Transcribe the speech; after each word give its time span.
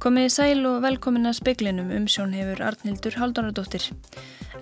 Komið 0.00 0.26
í 0.26 0.28
sæl 0.32 0.62
og 0.64 0.78
velkomin 0.80 1.28
að 1.28 1.34
speklinum 1.42 1.90
um 1.92 2.06
sjón 2.08 2.30
hefur 2.32 2.62
Arnildur 2.64 3.18
Haldunardóttir. 3.20 3.90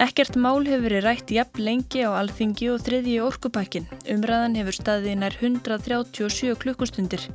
Ekkert 0.03 0.35
mál 0.35 0.67
hefur 0.67 0.89
verið 0.89 1.05
rætt 1.05 1.30
jafn 1.30 1.62
lengi 1.62 2.03
á 2.03 2.11
alþingi 2.19 2.67
og 2.73 2.80
þriðji 2.83 3.14
orkupakkin. 3.23 3.87
Umræðan 4.11 4.57
hefur 4.59 4.75
staðið 4.75 5.14
nær 5.21 5.37
137 5.39 6.59
klukkustundir. 6.59 7.29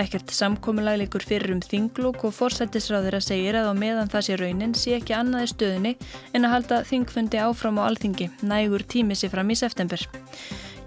Ekkert 0.00 0.32
samkominnlag 0.32 1.02
leikur 1.02 1.20
fyrir 1.20 1.52
um 1.52 1.60
þinglúk 1.60 2.24
og 2.24 2.32
forsættisráður 2.38 3.20
að 3.20 3.28
segja 3.28 3.60
að 3.60 3.68
á 3.68 3.74
meðan 3.76 4.08
það 4.16 4.26
sé 4.30 4.40
raunin 4.40 4.72
sé 4.72 4.96
ekki 4.96 5.18
annaði 5.20 5.52
stöðunni 5.52 5.94
en 6.32 6.48
að 6.48 6.56
halda 6.56 6.82
þingfundi 6.88 7.44
áfram 7.44 7.84
á 7.84 7.92
alþingi, 7.92 8.32
nægur 8.40 8.88
tími 8.88 9.20
sér 9.20 9.36
fram 9.36 9.52
í 9.52 9.60
september. 9.60 10.08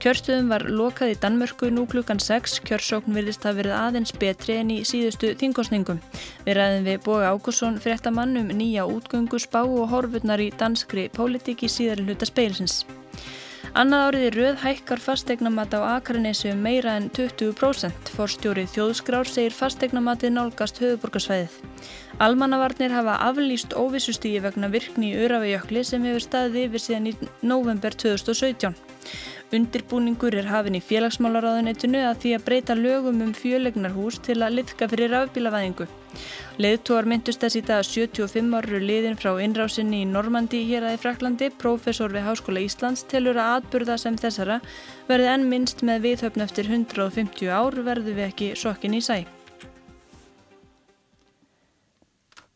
Kjörstöðum 0.04 0.50
var 0.52 0.66
lokað 0.68 1.14
í 1.14 1.20
Danmörku 1.24 1.70
nú 1.72 1.86
klukkan 1.88 2.20
6. 2.20 2.58
Kjörsókn 2.68 3.16
virðist 3.16 3.46
að 3.48 3.62
verið 3.62 3.76
aðeins 3.78 4.12
betri 4.20 4.58
en 4.60 4.74
í 4.74 4.82
síðustu 4.84 5.30
þingosningum. 5.40 6.02
Við 6.44 6.58
ræðum 6.58 6.90
við 6.90 6.98
Boga 7.06 7.30
Ákusson 7.32 7.78
fréttamann 7.80 8.36
um 8.42 8.52
nýja 8.52 8.84
útgöngu 8.84 9.40
spá 9.40 9.62
og 9.62 9.88
horfurnar 9.94 10.44
í 10.44 10.50
danskri 10.60 11.06
pólitík 11.16 11.64
í 11.64 11.72
síðari 11.72 12.04
hluta 12.04 12.28
speilsins. 12.28 12.82
Annað 13.80 14.04
árið 14.10 14.26
í 14.28 14.34
rauð 14.36 14.58
hækkar 14.66 15.00
fastegnamat 15.02 15.72
á 15.74 15.96
Akarnesi 15.96 16.52
um 16.52 16.60
meira 16.62 16.98
en 17.00 17.08
20%. 17.16 18.12
Forstjórið 18.14 18.74
þjóðskrár 18.76 19.32
segir 19.32 19.56
fastegnamatið 19.56 20.36
nálgast 20.36 20.84
höfuborgarsvæðið. 20.84 21.56
Almannavarnir 22.22 22.92
hafa 22.94 23.16
aflýst 23.32 23.72
óvissustígi 23.74 24.44
vegna 24.44 24.68
virkni 24.70 25.14
í 25.14 25.24
Örafajökli 25.24 25.82
sem 25.88 26.04
hefur 26.06 26.28
staðið 26.28 26.68
yfir 26.68 26.84
síðan 26.84 27.10
í 27.10 27.16
november 27.42 27.96
2017. 28.04 28.76
Undirbúningur 29.54 30.34
er 30.34 30.48
hafin 30.50 30.78
í 30.80 30.82
félagsmálaráðuneytinu 30.82 32.00
að 32.08 32.24
því 32.24 32.32
að 32.38 32.46
breyta 32.48 32.76
lögum 32.78 33.20
um 33.22 33.34
fjölegnarhús 33.38 34.18
til 34.26 34.40
að 34.42 34.58
liðka 34.58 34.88
fyrir 34.90 35.14
rafbílavæðingu. 35.14 35.86
Leðtóar 36.64 37.10
myndust 37.10 37.42
þess 37.42 37.60
í 37.60 37.62
dag 37.66 37.86
75 37.86 38.58
áru 38.58 38.82
liðin 38.82 39.20
frá 39.20 39.32
innrásinni 39.42 40.02
í 40.02 40.10
Normandi 40.10 40.64
hér 40.70 40.88
aðeins 40.88 41.06
Fraklandi, 41.06 41.52
profesor 41.62 42.14
við 42.14 42.28
Háskóla 42.30 42.66
Íslands, 42.66 43.06
telur 43.10 43.38
að 43.38 43.60
atburða 43.60 44.00
sem 44.02 44.18
þessara 44.18 44.60
verði 45.10 45.32
enn 45.36 45.48
minnst 45.54 45.86
með 45.86 46.10
viðhöfn 46.10 46.46
eftir 46.48 46.74
150 46.74 47.54
ár 47.54 47.82
verðu 47.86 48.18
við 48.18 48.30
ekki 48.32 48.52
sokkin 48.58 48.98
í 48.98 49.06
sæ. 49.06 49.22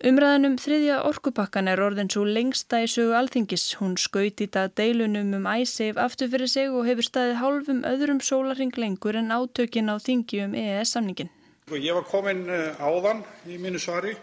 Umræðinum 0.06 0.59
þriðja 0.62 0.98
orkupakkan 1.09 1.72
er 1.72 1.80
orðin 1.81 2.12
svo 2.14 2.22
lengsta 2.22 2.84
í 2.86 2.90
sögu 2.92 3.16
alþingis. 3.17 3.80
Hún 3.80 3.95
skaut 3.98 4.44
í 4.44 4.45
dag 4.53 4.76
deilunum 4.78 5.31
um 5.34 5.45
æsif 5.50 5.98
aftur 5.98 6.30
fyrir 6.30 6.52
sig 6.52 6.70
og 6.70 6.86
hefur 6.86 7.08
staðið 7.08 7.40
hálfum 7.40 7.80
öðrum 7.81 8.20
sólaring 8.22 8.75
lengur 8.78 9.18
en 9.18 9.34
átökin 9.34 9.90
á 9.90 9.98
þingi 9.98 10.44
um 10.44 10.52
EES-samningin. 10.53 11.31
Ég 11.73 11.98
var 11.98 12.06
komin 12.06 12.44
eh, 12.45 12.78
áðan 12.78 13.23
í 13.50 13.58
mínu 13.58 13.81
svari 13.81 14.14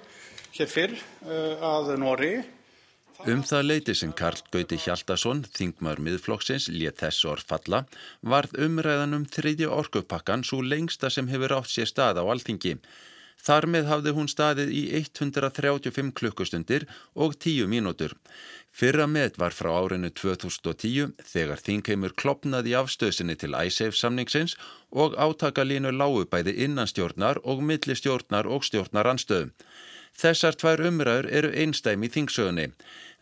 hér 0.55 0.71
fyrr 0.71 0.95
eh, 0.95 1.65
að 1.67 1.91
Nóri. 1.99 2.31
Um 3.27 3.43
það 3.43 3.67
leiti 3.67 3.97
sem 3.99 4.13
Karl 4.15 4.45
Gauti 4.55 4.79
Hjaldarsson, 4.79 5.43
þingmar 5.59 5.99
miðflokksins, 5.99 6.69
létt 6.71 7.03
þess 7.03 7.27
orð 7.27 7.49
falla, 7.51 7.83
varð 8.23 8.55
umræðan 8.63 9.19
um 9.19 9.27
þriðja 9.27 9.75
orkupakkan 9.75 10.47
svo 10.47 10.61
lengsta 10.63 11.11
sem 11.11 11.27
hefur 11.35 11.57
átt 11.59 11.75
sér 11.75 11.91
stað 11.91 12.23
á 12.23 12.25
alþingi. 12.31 12.77
Þar 13.45 13.67
með 13.69 13.89
hafði 13.91 14.13
hún 14.17 14.29
staðið 14.33 14.71
í 14.73 14.83
135 14.97 16.13
klukkustundir 16.17 16.87
og 17.13 17.35
10 17.37 17.69
mínútur. 17.69 18.15
Fyrra 18.75 19.05
með 19.07 19.37
var 19.39 19.55
frá 19.55 19.71
árinu 19.77 20.09
2010 20.11 21.13
þegar 21.29 21.61
þingheimur 21.67 22.15
klopnaði 22.19 22.73
afstöðsinni 22.79 23.37
til 23.39 23.53
ISAF 23.55 23.99
samningsins 23.99 24.57
og 24.91 25.19
átakalínu 25.21 25.93
lágubæði 25.95 26.57
innanstjórnar 26.67 27.43
og 27.45 27.61
millistjórnar 27.69 28.49
og 28.49 28.65
stjórnaranstöðum. 28.67 29.53
Þessar 30.15 30.55
tvær 30.55 30.81
umræður 30.89 31.27
eru 31.39 31.51
einstæmi 31.59 32.07
í 32.07 32.13
þingsögunni. 32.17 32.69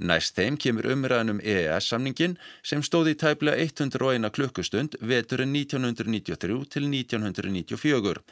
Næst 0.02 0.36
þeim 0.36 0.58
kemur 0.60 0.88
umræðan 0.92 1.34
um 1.34 1.40
EES-samningin 1.40 2.34
sem 2.62 2.82
stóði 2.84 3.14
tæplega 3.20 3.60
101 3.64 4.28
klukkustund 4.36 4.98
veturinn 5.00 5.54
1993 5.56 6.66
til 6.74 6.90
1994. 6.92 8.24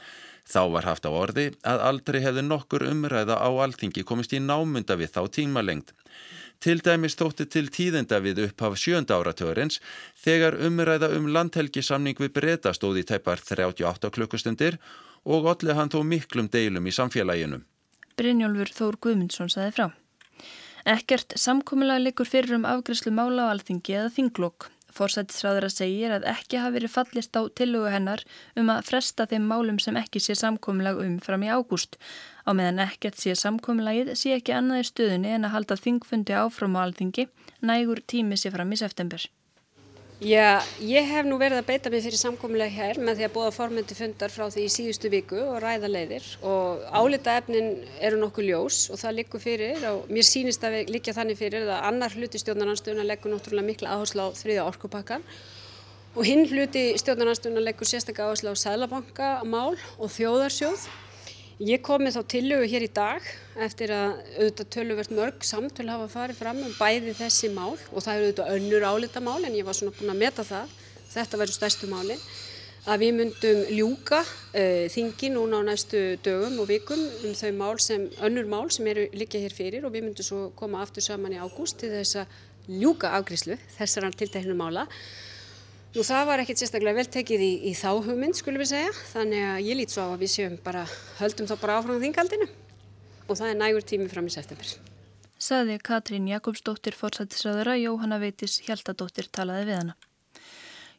Þá 0.50 0.62
var 0.75 0.88
haft 0.88 1.06
á 1.06 1.11
orði 1.15 1.47
að 1.62 1.83
aldrei 1.87 2.21
hefði 2.25 2.43
nokkur 2.43 2.83
umræða 2.88 3.37
á 3.38 3.50
alþingi 3.65 4.03
komist 4.06 4.34
í 4.34 4.41
námunda 4.43 4.97
við 4.99 5.12
þá 5.15 5.22
tímalengt. 5.37 5.93
Til 6.61 6.77
dæmis 6.84 7.15
þótti 7.16 7.47
til 7.49 7.69
tíðenda 7.72 8.19
við 8.21 8.43
upphaf 8.49 8.75
sjönda 8.77 9.16
áratörins 9.16 9.78
þegar 10.25 10.59
umræða 10.66 11.09
um 11.16 11.31
landhelgisamning 11.33 12.19
við 12.21 12.34
breyta 12.37 12.75
stóði 12.77 13.06
tæpar 13.09 13.41
38 13.41 14.11
klukkustundir 14.12 14.77
og 15.25 15.49
allir 15.55 15.78
hann 15.78 15.93
þó 15.93 16.03
miklum 16.05 16.50
deilum 16.53 16.91
í 16.91 16.93
samfélaginu. 16.93 17.62
Brynjólfur 18.19 18.75
Þór 18.77 18.99
Guðmundsson 19.00 19.49
saði 19.49 19.72
frá. 19.78 19.87
Ekkert 20.88 21.37
samkominnlega 21.41 22.05
likur 22.11 22.28
fyrir 22.28 22.59
um 22.59 22.69
afgriðslu 22.69 23.12
mála 23.15 23.49
á 23.49 23.53
alþingi 23.55 23.97
eða 23.97 24.12
þinglokk. 24.19 24.69
Forsættisráður 24.96 25.68
að 25.68 25.74
segja 25.76 26.12
að 26.16 26.28
ekki 26.32 26.60
hafi 26.60 26.76
verið 26.78 26.94
fallist 26.94 27.38
á 27.38 27.42
tillögu 27.60 27.90
hennar 27.94 28.24
um 28.58 28.70
að 28.74 28.86
fresta 28.90 29.26
þeim 29.30 29.48
málum 29.50 29.80
sem 29.82 29.98
ekki 30.00 30.22
sé 30.22 30.36
samkominlag 30.38 31.00
um 31.04 31.18
fram 31.24 31.46
í 31.46 31.50
ágúst. 31.50 31.98
Á 32.46 32.50
meðan 32.56 32.82
ekkert 32.86 33.20
sé 33.20 33.34
samkominnlagið 33.38 34.14
sé 34.18 34.36
ekki 34.36 34.56
annað 34.56 34.84
í 34.84 34.88
stöðunni 34.90 35.34
en 35.36 35.48
að 35.48 35.54
halda 35.56 35.80
þingfundi 35.80 36.38
áfram 36.38 36.78
á 36.78 36.84
alþingi 36.86 37.28
nægur 37.62 38.02
tími 38.06 38.40
sé 38.40 38.52
fram 38.54 38.72
í 38.72 38.80
september. 38.80 39.22
Já, 40.20 40.60
ég 40.84 41.06
hef 41.08 41.25
nú 41.25 41.38
verið 41.41 41.62
að 41.62 41.69
beita 41.70 41.88
mig 41.88 42.03
fyrir 42.04 42.20
samkominlega 42.20 42.75
hér 42.75 42.98
með 43.00 43.16
því 43.16 43.25
að 43.25 43.31
búa 43.38 43.53
formöndi 43.56 43.94
fundar 43.97 44.28
frá 44.28 44.50
því 44.53 44.66
í 44.66 44.72
síðustu 44.75 45.08
viku 45.08 45.38
og 45.41 45.62
ræða 45.64 45.88
leiðir. 45.88 46.26
Og 46.44 46.82
álita 46.92 47.38
efnin 47.41 47.86
eru 48.04 48.19
nokkuð 48.20 48.50
ljós 48.50 48.82
og 48.92 49.00
það 49.00 49.16
likur 49.16 49.41
fyrir 49.41 49.86
og 49.88 50.10
mér 50.12 50.28
sínist 50.28 50.66
að 50.69 50.76
við 50.76 50.92
líka 50.92 51.14
þannig 51.16 51.41
fyrir 51.41 51.64
að 51.64 51.88
annar 51.88 52.12
hluti 52.12 52.42
stjórnarnarstöðuna 52.42 53.08
leggur 53.08 53.32
náttúrulega 53.32 53.69
mikla 53.70 53.97
áherslu 53.97 54.28
á 54.28 54.36
þriða 54.36 54.66
orkupakkan 54.69 55.25
og 56.12 56.28
hinn 56.28 56.44
hluti 56.52 56.84
stjórnarnarstöðuna 57.00 57.64
leggur 57.64 57.88
sérstaklega 57.88 58.28
áherslu 58.28 58.52
á 58.52 58.60
sælabankamál 58.60 59.78
og 59.97 60.12
þjóðarsjóð 60.19 60.84
Ég 61.60 61.82
komi 61.84 62.09
þá 62.09 62.22
tillögu 62.25 62.65
hér 62.72 62.87
í 62.87 62.93
dag 62.97 63.25
eftir 63.60 63.91
að 63.93 64.15
auðvitað 64.38 64.69
töluvert 64.72 65.10
mörg 65.12 65.43
samtölu 65.44 65.93
hafa 65.93 66.06
farið 66.09 66.38
fram 66.38 66.62
um 66.65 66.71
bæði 66.78 67.12
þessi 67.19 67.50
mál 67.53 67.75
og 67.75 67.98
það 68.00 68.15
eru 68.15 68.28
auðvitað 68.31 68.53
önnur 68.54 68.87
álita 68.88 69.21
mál 69.21 69.44
en 69.44 69.59
ég 69.59 69.66
var 69.69 69.76
svona 69.76 69.93
búin 69.99 70.15
að 70.15 70.22
meta 70.22 70.47
það, 70.49 70.72
þetta 71.12 71.41
verður 71.43 71.59
stærstu 71.59 71.91
máli, 71.91 72.16
að 72.88 73.04
við 73.04 73.12
myndum 73.19 73.60
ljúka 73.76 74.22
uh, 74.25 74.88
þingi 74.97 75.32
núna 75.34 75.60
á 75.60 75.69
næstu 75.69 76.00
dögum 76.25 76.56
og 76.65 76.70
vikum 76.72 77.03
um 77.28 77.37
þau 77.37 77.53
mál 77.60 77.76
sem, 77.84 78.09
önnur 78.25 78.49
mál 78.49 78.72
sem 78.72 78.88
eru 78.94 79.10
líka 79.12 79.44
hér 79.44 79.53
fyrir 79.53 79.84
og 79.84 79.93
við 79.93 80.09
myndum 80.09 80.31
svo 80.31 80.47
koma 80.56 80.81
aftur 80.81 81.04
saman 81.04 81.37
í 81.37 81.43
ágúst 81.44 81.82
til 81.84 81.93
þess 81.93 82.22
að 82.22 82.41
ljúka 82.81 83.12
afgríslu 83.20 83.60
þessar 83.76 84.09
tiltæknu 84.16 84.56
mála 84.56 84.88
Nú 85.90 86.04
það 86.06 86.28
var 86.28 86.38
ekkert 86.38 86.60
sérstaklega 86.60 87.00
vel 87.00 87.08
tekið 87.10 87.40
í, 87.42 87.50
í 87.66 87.70
þá 87.74 87.88
hugmynd 88.06 88.36
skulum 88.38 88.62
við 88.62 88.68
segja 88.70 88.90
þannig 89.10 89.40
að 89.42 89.64
ég 89.66 89.78
lít 89.80 89.90
svo 89.90 90.04
á 90.06 90.14
að 90.14 90.20
við 90.22 90.30
séum 90.36 90.52
bara 90.62 90.84
höldum 91.18 91.48
þá 91.50 91.54
bara 91.58 91.78
áfram 91.80 91.98
þingaldinu 92.04 92.46
og 93.26 93.32
það 93.40 93.48
er 93.48 93.58
nægur 93.58 93.86
tími 93.90 94.06
fram 94.12 94.28
í 94.30 94.34
september. 94.36 94.70
Saði 95.40 95.80
Katrín 95.82 96.28
Jakobsdóttir 96.30 96.94
fórsættisraðara, 96.94 97.74
Jóhanna 97.80 98.20
Veitis 98.22 98.60
Hjaltadóttir 98.68 99.26
talaði 99.34 99.66
við 99.72 99.78
hana. 99.80 99.96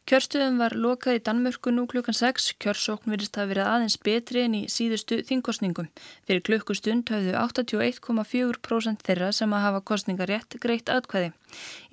Kjörstöðum 0.10 0.58
var 0.58 0.74
lokað 0.74 1.20
í 1.20 1.22
Danmörku 1.24 1.72
nú 1.72 1.84
klukkan 1.88 2.16
6. 2.18 2.56
Kjörsókn 2.60 3.14
virðist 3.14 3.38
að 3.38 3.52
vera 3.54 3.68
aðeins 3.76 4.00
betri 4.02 4.42
en 4.48 4.56
í 4.58 4.62
síðustu 4.74 5.20
þingkostningum. 5.28 5.92
Fyrir 6.26 6.42
klukkustund 6.48 7.12
höfðu 7.14 7.36
81,4% 7.38 9.06
þeirra 9.08 9.30
sem 9.38 9.54
að 9.54 9.64
hafa 9.68 9.84
kostningarétt 9.92 10.58
greitt 10.64 10.90
atkvæði. 10.90 11.32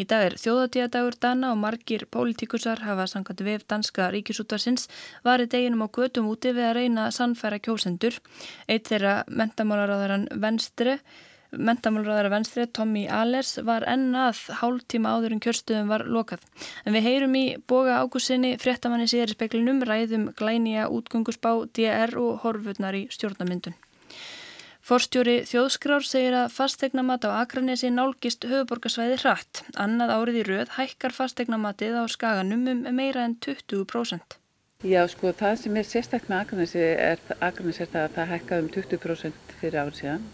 Í 0.01 0.09
dag 0.09 0.25
er 0.31 0.39
þjóðatíðadagur 0.41 1.21
Dana 1.21 1.53
og 1.53 1.63
margir 1.63 2.09
pólitíkusar 2.11 2.81
hafa 2.89 3.07
sangat 3.13 3.45
vef 3.45 3.69
danska 3.69 4.09
ríkisútvarsins 4.17 4.89
varið 5.29 5.53
deginum 5.59 5.85
á 5.85 5.89
götum 5.93 6.33
úti 6.33 6.57
við 6.57 6.71
að 6.73 6.77
reyna 6.81 7.07
að 7.07 7.17
sannfæra 7.21 7.61
kjósendur. 7.61 8.19
Eitt 8.67 8.89
þeirra 8.89 9.19
mentamálaráðaran 9.29 10.31
Venstre 10.33 11.03
Mentamálraðara 11.49 12.29
venstri 12.29 12.67
Tommy 12.69 13.07
Allers 13.09 13.55
var 13.65 13.87
ennað 13.89 14.43
hálf 14.61 14.85
tíma 14.93 15.15
áður 15.17 15.37
en 15.37 15.41
kjörstöðum 15.41 15.89
var 15.89 16.05
lokað. 16.05 16.43
En 16.85 16.93
við 16.93 17.07
heyrum 17.09 17.37
í 17.41 17.45
boga 17.71 18.03
ágúsinni 18.03 18.57
fréttamanni 18.61 19.09
síðar 19.09 19.33
í 19.33 19.37
speklinum 19.39 19.81
ræðum 19.89 20.27
glænija 20.37 20.91
útgöngusbá 20.93 21.55
DR 21.73 22.13
og 22.21 22.43
horfurnar 22.45 22.99
í 22.99 23.07
stjórnamyndun. 23.15 23.79
Forstjóri 24.89 25.43
Þjóðskrár 25.49 26.05
segir 26.05 26.37
að 26.37 26.53
fastegnamat 26.53 27.25
á 27.29 27.41
Akranesi 27.43 27.91
nálgist 27.93 28.45
höfuborgarsvæði 28.49 29.19
hratt. 29.23 29.63
Annað 29.77 30.13
árið 30.15 30.39
í 30.41 30.45
rauð 30.49 30.75
hækkar 30.77 31.17
fastegnamatið 31.17 31.97
á 32.01 32.05
skaganum 32.09 32.69
um 32.73 32.85
meira 32.97 33.25
en 33.25 33.37
20%. 33.41 34.39
Já 34.87 35.01
sko 35.11 35.33
það 35.37 35.57
sem 35.61 35.77
er 35.81 35.89
sérstaklega 35.89 36.33
með 36.33 36.45
Akranesi 36.45 36.85
er, 36.89 37.25
Akranesi 37.41 37.85
er 37.85 37.93
það 37.93 38.05
að 38.05 38.17
það 38.17 38.33
hækkaði 38.33 38.65
um 38.65 38.71
20% 38.77 39.57
fyrir 39.61 39.81
árið 39.83 39.99
síðan 40.01 40.29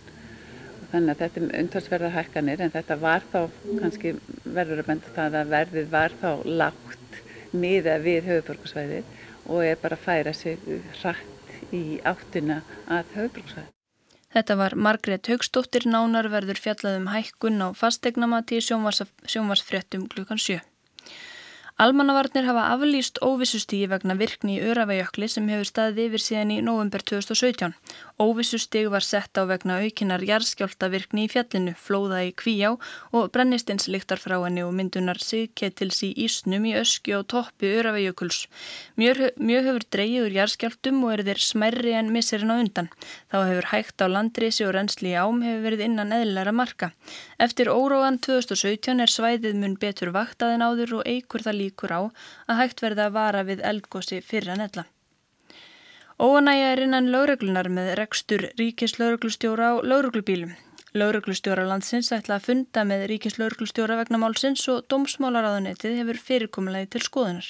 Þannig 0.92 1.12
að 1.14 1.20
þetta 1.22 1.40
er 1.40 1.60
umtalsverðar 1.62 2.16
hækkanir 2.18 2.64
en 2.64 2.74
þetta 2.74 2.96
var 3.02 3.28
þá 3.32 3.40
kannski 3.80 4.14
verður 4.44 4.82
að 4.82 4.90
benda 4.90 5.14
það 5.18 5.38
að 5.40 5.52
verðið 5.54 5.92
var 5.94 6.16
þá 6.22 6.30
lágt 6.62 7.20
miða 7.54 7.98
við 8.02 8.28
höfuborgarsvæðið 8.30 9.14
og 9.44 9.62
er 9.64 9.78
bara 9.82 9.98
að 9.98 10.04
færa 10.08 10.34
sig 10.34 10.58
hratt 11.00 11.72
í 11.74 11.84
áttina 12.04 12.60
að 12.88 13.16
höfuborgarsvæðið. 13.18 13.70
Þetta 14.34 14.54
var 14.58 14.74
Margrét 14.74 15.28
Haugstóttir 15.30 15.84
nánar 15.86 16.26
verður 16.32 16.58
fjallaðum 16.58 17.12
hækkun 17.12 17.62
á 17.62 17.68
fastegnamati 17.78 18.58
sjónvarsfréttum 18.66 20.08
klukkan 20.10 20.40
7. 20.42 20.58
Almannavarnir 21.74 22.44
hafa 22.46 22.68
aflýst 22.70 23.16
óvissustígi 23.18 23.88
vegna 23.90 24.14
virkni 24.14 24.60
í 24.60 24.62
Öravejökli 24.62 25.26
sem 25.26 25.48
hefur 25.50 25.66
staðið 25.66 26.04
yfir 26.04 26.22
síðan 26.22 26.52
í 26.54 26.58
november 26.62 27.02
2017. 27.02 27.72
Óvissustíg 28.22 28.86
var 28.92 29.02
sett 29.02 29.34
á 29.34 29.42
vegna 29.42 29.80
aukinar 29.82 30.22
jarðskjáltavirkni 30.22 31.24
í 31.26 31.30
fjallinu, 31.32 31.72
flóða 31.74 32.20
í 32.28 32.30
Kvíjá 32.30 32.76
og 33.10 33.32
brennistins 33.34 33.88
líktar 33.90 34.22
frá 34.22 34.36
henni 34.44 34.62
og 34.62 34.70
myndunar 34.70 35.18
sigketils 35.18 35.98
í 36.06 36.12
Ísnum 36.14 36.68
í 36.70 36.76
öskju 36.78 37.16
og 37.18 37.26
toppi 37.34 37.72
Öravejökuls. 37.80 38.44
Mjög, 38.94 39.34
mjög 39.42 39.66
hefur 39.72 39.88
dreyið 39.96 40.28
úr 40.28 40.38
jarðskjáltum 40.38 41.02
og 41.02 41.16
er 41.16 41.24
þeir 41.26 41.42
smerri 41.42 41.96
en 41.98 42.14
misserinn 42.14 42.54
á 42.54 42.62
undan. 42.62 42.92
Þá 43.34 43.38
hefur 43.50 43.70
hægt 43.72 43.98
á 43.98 44.06
landrisi 44.14 44.62
og 44.62 44.76
reynsli 44.78 45.10
í 45.10 45.18
ám 45.18 45.42
hefur 45.42 45.66
verið 45.66 45.84
innan 45.88 46.14
eðlæra 46.20 46.54
marka. 46.54 46.92
Eftir 47.42 47.66
óróan 47.74 48.22
2017 48.22 49.02
er 49.02 49.10
svæðið 49.10 49.58
mun 49.58 49.74
betur 49.74 50.14
vaktaðin 50.14 50.62
áður 50.62 51.00
og 51.00 51.06
eigur 51.10 51.42
það 51.42 51.63
líkur 51.64 51.96
á 51.98 52.00
að 52.04 52.60
hægt 52.60 52.84
verða 52.84 53.08
að 53.08 53.16
vara 53.18 53.46
við 53.48 53.64
eldgósi 53.72 54.20
fyrir 54.22 54.54
að 54.54 54.62
netla. 54.62 54.84
Óanægja 56.22 56.66
er 56.72 56.84
innan 56.84 57.10
lögreglunar 57.10 57.66
með 57.74 57.88
rekstur 57.98 58.46
ríkislauruglustjóra 58.60 59.72
á 59.74 59.74
lauruglubílum. 59.82 60.52
Lauruglustjóra 60.94 61.64
landsins 61.66 62.12
ætla 62.14 62.36
að 62.38 62.46
funda 62.48 62.84
með 62.86 63.08
ríkislauruglustjóra 63.10 63.96
vegna 63.98 64.20
málsins 64.22 64.62
og 64.70 64.84
dómsmálaráðunetið 64.92 65.96
hefur 65.98 66.20
fyrirkomulegi 66.28 66.92
til 66.94 67.02
skoðunar. 67.08 67.48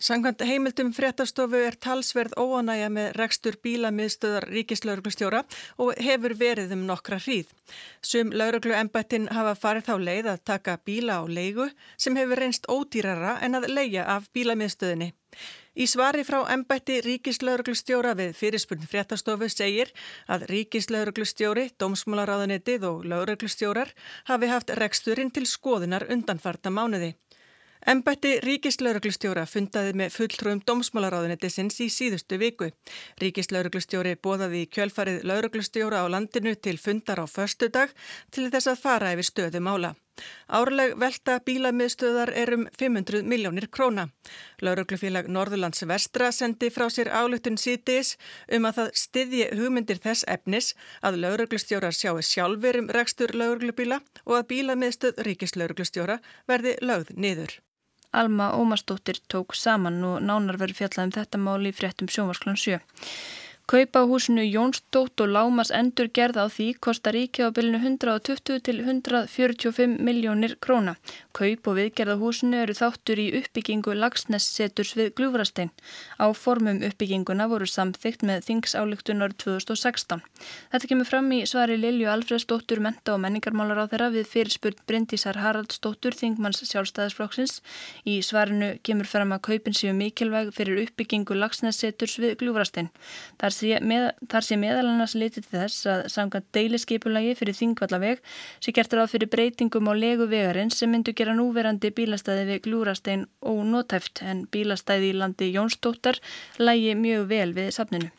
Sangkvæmt 0.00 0.40
heimildum 0.48 0.94
fréttastofu 0.96 1.58
er 1.60 1.74
talsverð 1.76 2.32
óanægja 2.40 2.86
með 2.88 3.08
rekstur 3.20 3.58
bílamiðstöðar 3.60 4.46
ríkislauruglustjóra 4.48 5.42
og 5.84 6.00
hefur 6.00 6.32
verið 6.40 6.72
um 6.72 6.86
nokkra 6.88 7.18
hríð. 7.20 7.50
Sum 8.00 8.30
laurugluembættin 8.32 9.28
hafa 9.28 9.52
farið 9.60 9.90
þá 9.90 10.06
leið 10.06 10.30
að 10.32 10.40
taka 10.48 10.78
bíla 10.88 11.20
á 11.20 11.22
leigu 11.28 11.68
sem 12.00 12.16
hefur 12.16 12.40
reynst 12.40 12.64
ódýrara 12.72 13.34
en 13.44 13.60
að 13.60 13.68
leia 13.74 14.06
af 14.16 14.30
bílamiðstöðinni. 14.32 15.10
Í 15.76 15.84
svari 15.86 16.24
frá 16.24 16.40
embætti 16.54 16.96
ríkislauruglustjóra 17.04 18.16
við 18.16 18.32
fyrirspurn 18.40 18.88
fréttastofu 18.88 19.50
segir 19.52 19.92
að 20.32 20.48
ríkislauruglustjóri, 20.48 21.74
dómsmálaráðunitið 21.76 22.88
og 22.88 23.04
lauruglustjórar 23.04 23.92
hafi 24.32 24.48
haft 24.48 24.72
reksturinn 24.80 25.30
til 25.30 25.44
skoðunar 25.44 26.08
undanfarta 26.08 26.72
mánuði. 26.72 27.18
Embætti 27.88 28.34
Ríkislauruglustjóra 28.44 29.46
fundaði 29.48 29.94
með 29.96 30.12
fulltrúum 30.12 30.58
dómsmálaráðunetisins 30.68 31.78
í 31.80 31.86
síðustu 31.88 32.36
viku. 32.36 32.68
Ríkislauruglustjóri 33.22 34.18
bóðaði 34.20 34.66
í 34.66 34.68
kjölfarið 34.68 35.24
lauruglustjóra 35.24 36.02
á 36.04 36.06
landinu 36.12 36.52
til 36.60 36.76
fundar 36.76 37.24
á 37.24 37.26
förstu 37.26 37.70
dag 37.72 37.94
til 38.30 38.50
þess 38.52 38.68
að 38.68 38.82
fara 38.84 39.14
yfir 39.14 39.28
stöðu 39.30 39.62
mála. 39.64 39.94
Árleg 40.52 40.92
velta 41.00 41.38
bílamiðstöðar 41.40 42.34
er 42.36 42.52
um 42.58 42.66
500 42.76 43.24
miljónir 43.24 43.70
króna. 43.72 44.10
Lauruglufélag 44.60 45.30
Norðurlands 45.32 45.80
Vestra 45.88 46.28
sendi 46.36 46.68
frá 46.68 46.84
sér 46.92 47.08
álutun 47.08 47.56
síðdeis 47.56 48.18
um 48.52 48.68
að 48.68 48.82
það 48.82 48.92
styðji 49.04 49.48
hugmyndir 49.56 50.02
þess 50.04 50.28
efnis 50.28 50.74
að 51.00 51.22
lauruglustjórar 51.24 51.96
sjáu 51.96 52.20
sjálfur 52.20 52.82
um 52.82 52.92
rekstur 52.92 53.32
lauruglubíla 53.32 54.02
og 54.26 54.36
að 54.42 54.46
bílamiðstöð 54.52 55.24
ríkislauruglustjóra 55.30 56.20
verði 56.50 56.76
lögð 56.84 57.16
niður. 57.16 57.60
Alma 58.10 58.50
Ómarsdóttir 58.58 59.20
tók 59.26 59.54
saman 59.54 60.02
og 60.02 60.22
nánar 60.26 60.58
verið 60.58 60.80
fjallað 60.80 61.06
um 61.06 61.12
þetta 61.14 61.38
mál 61.38 61.68
í 61.68 61.70
fréttum 61.70 62.10
sjómasklan 62.10 62.58
7. 62.58 62.80
Kaupa 63.70 64.00
húsinu 64.02 64.42
Jónsdótt 64.42 65.20
og 65.22 65.28
Lámas 65.30 65.70
endur 65.70 66.08
gerða 66.10 66.42
á 66.42 66.46
því 66.50 66.64
kostar 66.82 67.14
ríkja 67.14 67.46
á 67.46 67.54
bylnu 67.54 67.78
120 67.78 68.58
til 68.66 68.80
145 68.82 69.92
miljónir 70.02 70.56
króna. 70.58 70.96
Kaup 71.30 71.68
og 71.70 71.76
viðgerða 71.78 72.16
húsinu 72.18 72.58
eru 72.64 72.74
þáttur 72.74 73.22
í 73.22 73.28
uppbyggingu 73.38 73.94
lagsnesseturs 73.94 74.96
við 74.98 75.12
Glúfrastein. 75.14 75.70
Á 76.18 76.26
formum 76.34 76.82
uppbygginguna 76.82 77.46
voru 77.46 77.68
samþygt 77.70 78.24
með 78.26 78.42
þingsálygtunar 78.48 79.36
2016. 79.38 80.18
Þetta 80.74 80.90
kemur 80.90 81.06
fram 81.06 81.30
í 81.30 81.46
svari 81.46 81.78
Lilju 81.78 82.10
Alfredsdóttur 82.10 82.82
menta 82.82 83.14
og 83.14 83.22
menningarmálar 83.22 83.86
á 83.86 83.90
þeirra 83.94 84.10
við 84.10 84.26
fyrirspurt 84.34 84.82
Bryndísar 84.90 85.38
Haraldsdóttur 85.38 86.18
þingmanns 86.18 86.64
sjálfstæðisflokksins. 86.66 87.62
Í 88.02 88.18
svarinu 88.18 88.74
kemur 88.82 89.06
fram 89.06 89.30
að 89.30 89.46
kaupin 89.52 89.78
séu 89.78 89.94
mikilvæg 89.94 90.50
fyrir 90.58 90.82
uppbyggingu 90.88 91.38
lagsnesseturs 91.38 92.18
við 92.18 92.36
Glúfrastein. 92.42 92.90
Þar 93.38 93.59
sé, 93.60 93.80
með, 93.84 94.06
þar 94.32 94.46
sé 94.46 94.58
meðal 94.60 94.86
annars 94.90 95.16
litið 95.18 95.48
til 95.48 95.58
þess 95.58 95.88
að 95.92 96.04
sanga 96.14 96.42
deiliskeipulagi 96.56 97.34
fyrir 97.38 97.58
þingvallaveg 97.60 98.22
sé 98.60 98.74
gert 98.76 98.96
ráð 98.96 99.12
fyrir 99.14 99.32
breytingum 99.32 99.90
á 99.90 99.94
legu 99.96 100.28
vegarinn 100.30 100.72
sem 100.74 100.90
myndu 100.92 101.14
gera 101.16 101.36
núverandi 101.38 101.92
bílastæði 101.96 102.46
við 102.52 102.64
glúrastein 102.68 103.26
og 103.40 103.64
nótæft 103.68 104.24
en 104.26 104.46
bílastæði 104.52 105.12
í 105.12 105.18
landi 105.22 105.52
Jónsdóttar 105.54 106.20
lægi 106.58 106.96
mjög 106.98 107.28
vel 107.30 107.52
við 107.56 107.70
safninu. 107.76 108.10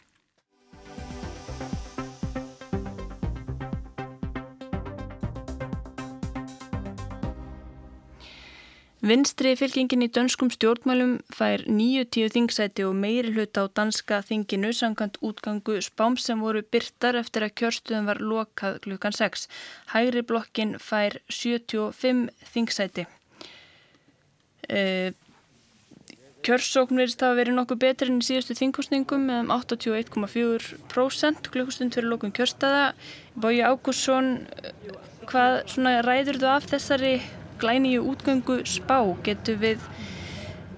Vinstri 9.02 9.56
fylkingin 9.58 10.06
í 10.06 10.08
dönskum 10.14 10.52
stjórnmælum 10.54 11.16
fær 11.34 11.64
nýju 11.66 12.04
tíu 12.14 12.28
þingsæti 12.30 12.84
og 12.86 12.94
meiri 12.94 13.32
hlut 13.34 13.58
á 13.58 13.66
danska 13.66 14.20
þinginu 14.28 14.70
samkvæmt 14.78 15.18
útgangu 15.26 15.80
spám 15.82 16.20
sem 16.22 16.38
voru 16.38 16.62
byrtar 16.62 17.18
eftir 17.18 17.48
að 17.48 17.56
kjörstuðum 17.64 18.06
var 18.12 18.22
lokað 18.22 18.78
klukkan 18.86 19.18
6. 19.18 19.48
Hægri 19.96 20.22
blokkin 20.22 20.78
fær 20.78 21.18
75 21.34 22.30
þingsæti. 22.54 23.08
E, 24.70 24.80
kjörsókn 26.46 27.02
verist 27.02 27.26
að 27.26 27.42
veri 27.42 27.58
nokkuð 27.58 27.82
betri 27.82 28.14
enn 28.14 28.22
í 28.22 28.30
síðustu 28.30 28.54
þingkostningum 28.62 29.26
með 29.26 29.38
um 29.48 29.54
81,4% 29.58 31.50
klukkustund 31.50 31.98
fyrir 31.98 32.14
lókun 32.14 32.38
kjörstaða. 32.38 32.94
Bói 33.34 33.66
Ágússson, 33.66 34.46
hvað 35.26 35.66
ræður 36.06 36.38
þú 36.46 36.54
af 36.54 36.70
þessari 36.70 37.16
glæníu 37.62 38.04
útgöngu 38.12 38.62
spá 38.68 39.00
getur 39.26 39.60
við 39.62 39.86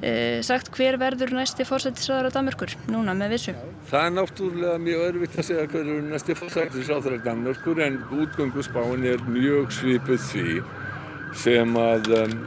e, 0.03 0.41
sagt 0.45 0.71
hver 0.75 0.99
verður 1.01 1.33
næsti 1.37 1.65
fórsættisræðar 1.67 2.29
á 2.29 2.35
Danmörkur 2.35 2.75
núna 2.91 3.15
með 3.17 3.35
vissu? 3.37 3.55
Það 3.89 4.07
er 4.07 4.15
náttúrulega 4.17 4.81
mjög 4.83 5.05
örfitt 5.09 5.37
að 5.39 5.49
segja 5.49 5.67
hver 5.73 5.91
er 5.95 6.07
næsti 6.11 6.37
fórsættisræðar 6.39 7.17
á 7.17 7.25
Danmörkur 7.27 7.83
en 7.87 7.99
útgöngu 8.11 8.65
spáin 8.65 9.07
er 9.13 9.23
mjög 9.27 9.71
svipuð 9.79 10.27
því 10.31 10.57
sem 11.43 11.77
að 11.79 12.09
um, 12.19 12.39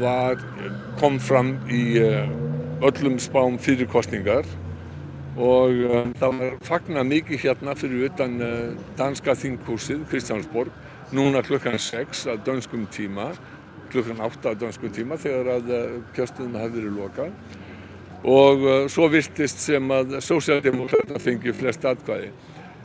var, 0.00 0.40
kom 1.00 1.18
fram 1.22 1.54
í 1.70 1.82
uh, 2.02 2.24
öllum 2.84 3.20
spám 3.22 3.60
fyrir 3.62 3.88
kostningar 3.90 4.48
og 5.36 5.84
um, 5.84 6.12
það 6.16 6.40
var 6.40 6.58
fagna 6.64 7.04
mikið 7.06 7.44
hérna 7.44 7.76
fyrir 7.78 8.08
utan 8.10 8.40
uh, 8.40 8.74
danska 8.98 9.36
þingkúsið 9.38 10.06
Kristjánsborg 10.10 10.85
núna 11.14 11.42
klukkan 11.46 11.78
6 11.78 12.26
að 12.32 12.42
dönskum 12.48 12.86
tíma 12.90 13.30
klukkan 13.92 14.20
8 14.26 14.50
að 14.50 14.64
dönskum 14.64 14.92
tíma 14.94 15.18
þegar 15.20 15.52
að 15.56 15.70
eh, 15.76 15.94
kjöstuðum 16.16 16.58
hefði 16.58 16.82
verið 16.82 16.98
lokað 16.98 17.62
og 18.26 18.64
uh, 18.64 18.76
svo 18.90 19.06
virtist 19.12 19.60
sem 19.62 19.90
að 19.94 20.16
sósjaldemokrata 20.24 21.20
fengi 21.22 21.52
flest 21.54 21.84
atkvæði. 21.86 22.32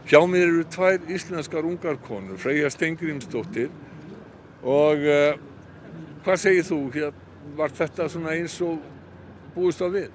Hjá 0.06 0.20
mér 0.30 0.44
eru 0.44 0.66
tvær 0.70 1.00
íslenskar 1.10 1.66
ungarkonur, 1.66 2.38
Freyja 2.38 2.70
Stengrimsdóttir 2.70 3.72
og 4.62 5.02
uh, 5.02 5.40
hvað 6.26 6.42
segir 6.44 6.68
þú? 6.68 6.82
Var 7.58 7.74
þetta 7.74 8.06
eins 8.36 8.60
og 8.62 8.84
búist 9.56 9.82
á 9.82 9.90
við? 9.90 10.12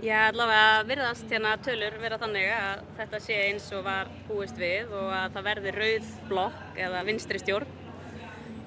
Já, 0.00 0.30
allavega 0.30 0.84
virðast 0.88 1.28
hérna 1.28 1.50
tölur 1.60 1.98
vera 2.00 2.16
þannig 2.16 2.46
að 2.56 2.84
þetta 2.96 3.18
sé 3.20 3.34
eins 3.50 3.66
og 3.76 3.82
var 3.84 4.08
búist 4.24 4.56
við 4.56 4.88
og 4.96 5.10
að 5.12 5.34
það 5.34 5.48
verði 5.50 5.72
rauð 5.74 6.06
blokk 6.30 6.78
eða 6.80 7.02
vinstri 7.04 7.40
stjórn 7.42 7.66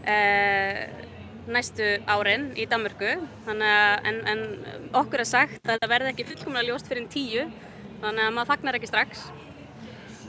eh, 0.06 0.84
næstu 1.50 1.88
árin 2.06 2.52
í 2.54 2.68
Danmörku. 2.70 3.16
En, 3.50 3.64
en 3.66 4.44
okkur 4.94 5.24
er 5.24 5.30
sagt 5.32 5.66
að 5.66 5.82
það 5.82 5.94
verði 5.96 6.12
ekki 6.12 6.28
fullkomlega 6.30 6.68
ljóst 6.70 6.92
fyrir 6.92 7.10
tíu 7.10 7.48
þannig 8.04 8.28
að 8.28 8.36
maður 8.36 8.52
fagnar 8.52 8.78
ekki 8.78 8.92
strax. 8.92 9.24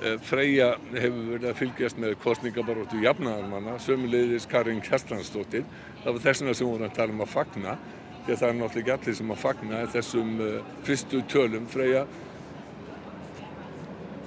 Eh, 0.00 0.16
Freyja 0.24 0.70
hefur 0.94 1.28
verið 1.34 1.50
að 1.50 1.60
fylgjast 1.60 2.00
með 2.00 2.16
kostningabaróttu 2.24 3.02
jafnaðarmanna, 3.04 3.76
sömulegðis 3.84 4.48
Karin 4.48 4.80
Kjastlandsdóttir, 4.88 5.68
það 6.00 6.16
var 6.16 6.24
þessuna 6.30 6.56
sem 6.56 6.72
voru 6.72 6.88
að 6.88 6.96
tala 6.96 7.12
um 7.12 7.22
að 7.26 7.34
fagna 7.36 7.76
því 8.24 8.32
að 8.32 8.40
það 8.40 8.48
er 8.48 8.58
náttúrulega 8.58 8.80
ekki 8.80 8.94
allir 8.96 9.18
sem 9.18 9.34
að 9.34 9.42
fagna 9.42 9.82
þessum 9.92 10.32
uh, 10.40 10.72
fyrstu 10.86 11.20
tölum 11.28 11.68
Freyja. 11.70 12.06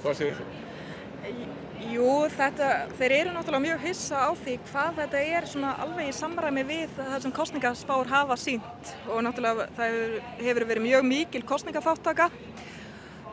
Hvað 0.02 0.20
segir 0.20 0.38
það? 0.38 0.54
Jú, 1.88 2.08
þetta, 2.34 2.68
þeir 2.98 3.12
eru 3.16 3.32
náttúrulega 3.32 3.64
mjög 3.64 3.84
hissa 3.86 4.20
á 4.28 4.30
því 4.36 4.54
hvað 4.68 4.96
þetta 4.98 5.20
er 5.38 5.46
svona 5.48 5.70
alveg 5.84 6.10
í 6.10 6.14
samræmi 6.16 6.64
við 6.68 6.96
það 6.96 7.20
sem 7.24 7.34
kostningaspár 7.38 8.10
hafa 8.10 8.36
sínt 8.40 8.90
og 9.06 9.22
náttúrulega 9.24 9.68
það 9.78 9.96
hefur, 10.42 10.66
verið 10.68 10.84
mjög 10.84 11.06
mikil 11.08 11.42
kostningaþáttaka 11.48 12.28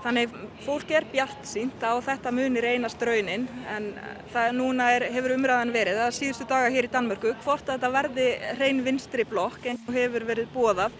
Þannig 0.06 0.34
fólk 0.62 0.92
er 0.94 1.06
bjart 1.10 1.48
sínt 1.50 1.82
á 1.82 1.98
þetta 2.06 2.30
muni 2.30 2.62
reynast 2.62 3.02
raunin 3.02 3.48
en 3.74 3.88
það 4.30 4.52
núna 4.54 4.92
er, 4.94 5.08
hefur 5.16 5.34
umræðan 5.34 5.74
verið 5.74 5.98
að 6.04 6.12
síðustu 6.20 6.46
daga 6.46 6.70
hér 6.76 6.86
í 6.86 6.92
Danmörku 6.94 7.32
hvort 7.42 7.66
að 7.66 7.80
þetta 7.80 7.90
verði 7.96 8.28
reyn 8.60 8.84
vinstri 8.86 9.26
blokk 9.26 9.66
en 9.72 9.80
hefur 9.96 10.28
verið 10.28 10.52
bóðað 10.54 10.94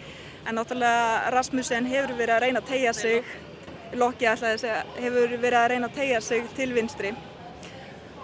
en 0.46 0.58
náttúrulega 0.58 1.30
Rasmussen 1.36 1.86
hefur 1.90 2.16
verið 2.18 2.34
að 2.34 2.42
reyna 2.46 2.62
að 2.64 2.72
tegja 2.72 2.96
sig, 2.98 3.30
Lokki 3.94 4.26
ætlaði 4.26 4.56
að 4.56 4.62
segja, 4.64 4.82
hefur 4.98 5.38
verið 5.38 5.58
að 5.60 5.68
reyna 5.72 5.88
að 5.92 5.96
tegja 6.00 6.20
sig 6.26 6.48
til 6.58 6.68
vinstri. 6.74 7.12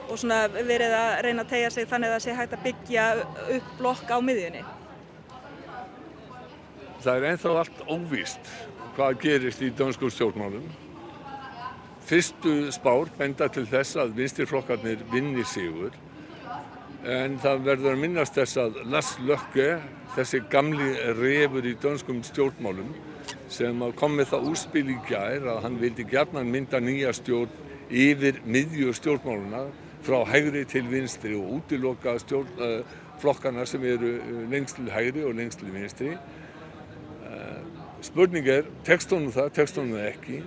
Og 0.08 0.18
svona 0.18 0.40
verið 0.50 0.94
að 0.98 1.10
reyna 1.28 1.44
að 1.46 1.52
tegja 1.54 1.70
sig 1.76 1.86
þannig 1.90 2.10
að 2.10 2.16
það 2.16 2.24
sé 2.24 2.36
hægt 2.40 2.56
að 2.56 2.64
byggja 2.66 3.04
upp 3.56 3.72
blokk 3.78 4.10
á 4.10 4.18
miðjunni. 4.18 4.64
Það 7.02 7.14
er 7.14 7.28
enþá 7.30 7.54
allt 7.62 7.84
óvíst 7.86 8.50
hvað 8.96 9.20
gerist 9.22 9.62
í 9.64 9.70
dönsku 9.76 10.11
stjórnmálum. 10.12 10.64
Fyrstu 12.06 12.72
spár 12.75 13.11
benda 13.18 13.49
til 13.52 13.64
þess 13.70 13.96
að 14.00 14.16
vinstirflokkarnir 14.18 15.04
vinni 15.12 15.44
sigur 15.46 15.94
en 17.02 17.38
það 17.42 17.64
verður 17.66 17.94
að 17.96 18.02
minnast 18.02 18.37
þess 18.38 18.58
að 18.62 18.76
Lars 18.90 19.16
Løkke, 19.26 19.68
þessi 20.14 20.42
gamli 20.50 20.92
refur 21.18 21.66
í 21.66 21.75
dönskum 21.82 22.20
stjórnmálum 22.26 22.92
sem 23.50 23.82
kom 23.99 24.14
með 24.18 24.32
það 24.32 24.50
útspil 24.52 24.84
í 24.92 24.99
gær 25.08 25.49
að 25.54 25.62
hann 25.64 25.78
vildi 25.80 26.06
gerna 26.08 26.44
mynda 26.46 26.80
nýja 26.82 27.14
stjórn 27.16 27.50
yfir 27.90 28.38
miðju 28.44 28.94
stjórnmáluna 28.96 29.64
frá 30.06 30.22
hægri 30.30 30.64
til 30.66 30.84
vinstri 30.90 31.34
og 31.38 31.58
útiloka 31.58 32.14
stjórn, 32.22 32.54
uh, 32.58 33.02
flokkana 33.22 33.66
sem 33.66 33.82
eru 33.87 34.16
lengst 34.50 34.78
til 34.78 34.90
hægri 34.90 35.26
og 35.26 35.37
lengst 35.38 35.62
til 35.62 35.75
vinstri 35.75 36.14
Spurning 38.02 38.49
er, 38.50 38.66
tekst 38.87 39.12
honum 39.14 39.30
það, 39.30 39.52
tekst 39.54 39.76
honum 39.78 39.94
það 39.94 40.09
ekki. 40.09 40.38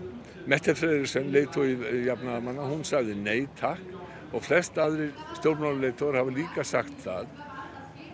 Mette 0.52 0.76
Freyrirsen, 0.76 1.30
leitói 1.32 1.70
jafnaðamanna, 2.06 2.68
hún 2.68 2.84
sagði 2.86 3.16
nei 3.18 3.48
takk 3.58 4.34
og 4.36 4.44
flest 4.44 4.76
aðri 4.82 5.08
stjórnmáluleitóður 5.38 6.20
hafa 6.20 6.34
líka 6.36 6.66
sagt 6.68 6.98
það. 7.06 7.30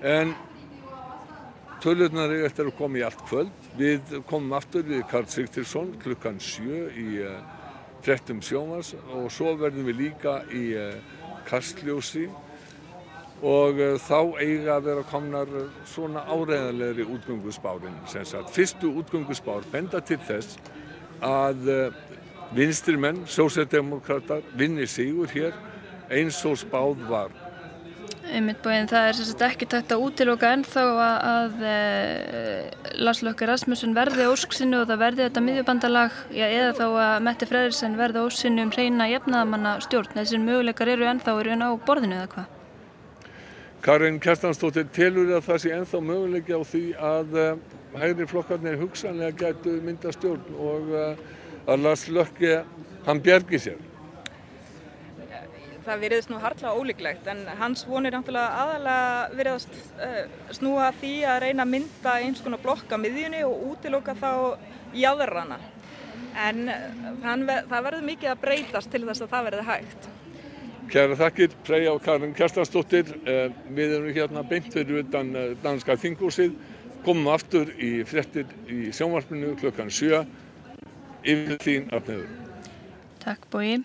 En 0.05 0.35
tölurnar 1.81 2.29
eru 2.29 2.45
eftir 2.45 2.69
að 2.69 2.77
koma 2.77 3.01
í 3.01 3.05
allt 3.07 3.23
kvöld. 3.25 3.65
Við 3.79 4.13
komum 4.29 4.53
aftur 4.59 4.85
við 4.85 5.01
Karl 5.09 5.29
Sigtirsson 5.33 5.95
klukkan 6.03 6.37
sjö 6.41 6.85
í 6.93 7.07
uh, 7.25 7.41
frettum 8.05 8.43
sjómas 8.45 8.93
og 9.09 9.31
svo 9.33 9.55
verðum 9.57 9.89
við 9.89 10.03
líka 10.05 10.37
í 10.53 10.67
uh, 10.77 11.17
Kastljósi 11.49 12.27
og 13.41 13.81
uh, 13.81 13.97
þá 13.97 14.19
eiga 14.41 14.77
að 14.77 14.87
vera 14.89 15.03
komnar 15.09 15.51
svona 15.89 16.23
áreðanlegri 16.29 17.07
sagt. 18.05 18.53
Fyrstu 18.53 18.93
útgöngusspár 19.01 19.65
benda 19.71 19.99
til 19.99 20.19
þess 20.27 20.57
að 21.21 21.69
uh, 21.69 22.01
vinstrimenn, 22.55 23.25
sósætdemokrater, 23.25 24.43
vinni 24.57 24.87
sigur 24.87 25.29
hér 25.31 25.55
eins 26.11 26.41
og 26.45 26.59
spáð 26.59 27.07
var. 27.09 27.31
Einmitt 28.31 28.61
búinn, 28.63 28.87
það 28.87 29.07
er 29.09 29.17
sérst 29.17 29.41
ekki 29.43 29.67
tægt 29.67 29.91
að 29.91 30.03
útiloka 30.05 30.51
ennþá 30.55 30.83
að, 31.03 31.15
að 31.31 31.63
e, 31.67 31.73
Lars 33.03 33.19
Lökke 33.25 33.47
Rasmussen 33.49 33.95
verði 33.97 34.27
ósksinu 34.31 34.83
og 34.83 34.87
það 34.91 35.01
verði 35.01 35.25
þetta 35.25 35.43
miðjubandalag 35.47 36.21
já, 36.31 36.45
eða 36.45 36.71
þá 36.77 36.85
að 36.87 37.25
Mette 37.27 37.49
Freyrirsen 37.49 37.99
verði 37.99 38.23
ósksinu 38.23 38.67
um 38.67 38.73
reyna 38.77 39.09
jefnaðamanna 39.11 39.75
stjórn. 39.83 40.15
Þessir 40.15 40.43
möguleikar 40.45 40.93
eru 40.93 41.11
ennþá 41.11 41.37
eru 41.41 41.55
enn 41.57 41.67
á 41.67 41.71
borðinu 41.87 42.21
eða 42.21 42.31
hvað? 42.35 42.60
Karin 43.81 44.19
Kjartansdóttir 44.21 44.85
telur 44.93 45.31
að 45.33 45.47
það 45.47 45.61
sé 45.63 45.69
enþá 45.73 45.99
möguleiki 46.05 46.53
á 46.53 46.61
því 46.69 46.81
að 47.01 47.31
uh, 47.41 47.47
hægri 47.97 48.27
flokkarnir 48.29 48.77
hugsanlega 48.77 49.33
gætu 49.39 49.73
mynda 49.81 50.11
stjórn 50.13 50.51
og 50.53 50.91
uh, 50.93 51.23
að 51.65 51.87
Lars 51.87 52.03
Lökke, 52.13 52.59
hann 53.07 53.21
bjergi 53.25 53.61
sér. 53.63 53.81
Það 55.81 56.03
veriðist 56.05 56.29
nú 56.29 56.37
hartlega 56.43 56.75
ólíklegt 56.77 57.25
en 57.33 57.41
hans 57.57 57.81
vonir 57.89 58.13
náttúrulega 58.13 58.61
aðalega 58.61 59.41
verið 59.41 59.57
að 59.57 59.65
uh, 60.05 60.39
snúa 60.59 60.93
því 61.01 61.13
að 61.33 61.41
reyna 61.47 61.65
að 61.65 61.73
mynda 61.73 62.17
eins 62.21 62.45
konar 62.45 62.61
blokka 62.61 63.01
miðjunni 63.01 63.41
og 63.49 63.67
útiloka 63.71 64.13
þá 64.21 64.31
jáðurrana. 64.93 65.57
En 66.37 66.67
það 66.69 67.77
verður 67.79 68.09
mikið 68.13 68.35
að 68.35 68.41
breytast 68.45 68.93
til 68.93 69.07
þess 69.09 69.25
að 69.25 69.33
það 69.33 69.47
verði 69.49 69.69
hægt. 69.73 70.10
Kæra 70.91 71.15
þakkir, 71.15 71.53
Freyja 71.63 71.93
og 71.95 72.01
Karin 72.03 72.33
Kjartansdóttir. 72.35 73.13
Eh, 73.23 73.45
við 73.71 73.93
erum 73.95 74.11
hérna 74.11 74.41
beint 74.43 74.67
fyrir 74.73 75.05
utan 75.05 75.29
eh, 75.39 75.53
danska 75.63 75.95
þingúsið. 75.95 76.57
Komum 77.05 77.29
aftur 77.31 77.71
í 77.79 77.93
frettir 78.03 78.51
í 78.67 78.91
sjónvarpinu 78.91 79.53
klukkan 79.61 79.87
7. 79.87 80.25
Yfir 81.23 81.57
þín 81.63 81.87
afnöður. 81.95 82.27
Takk 83.23 83.47
bói. 83.53 83.79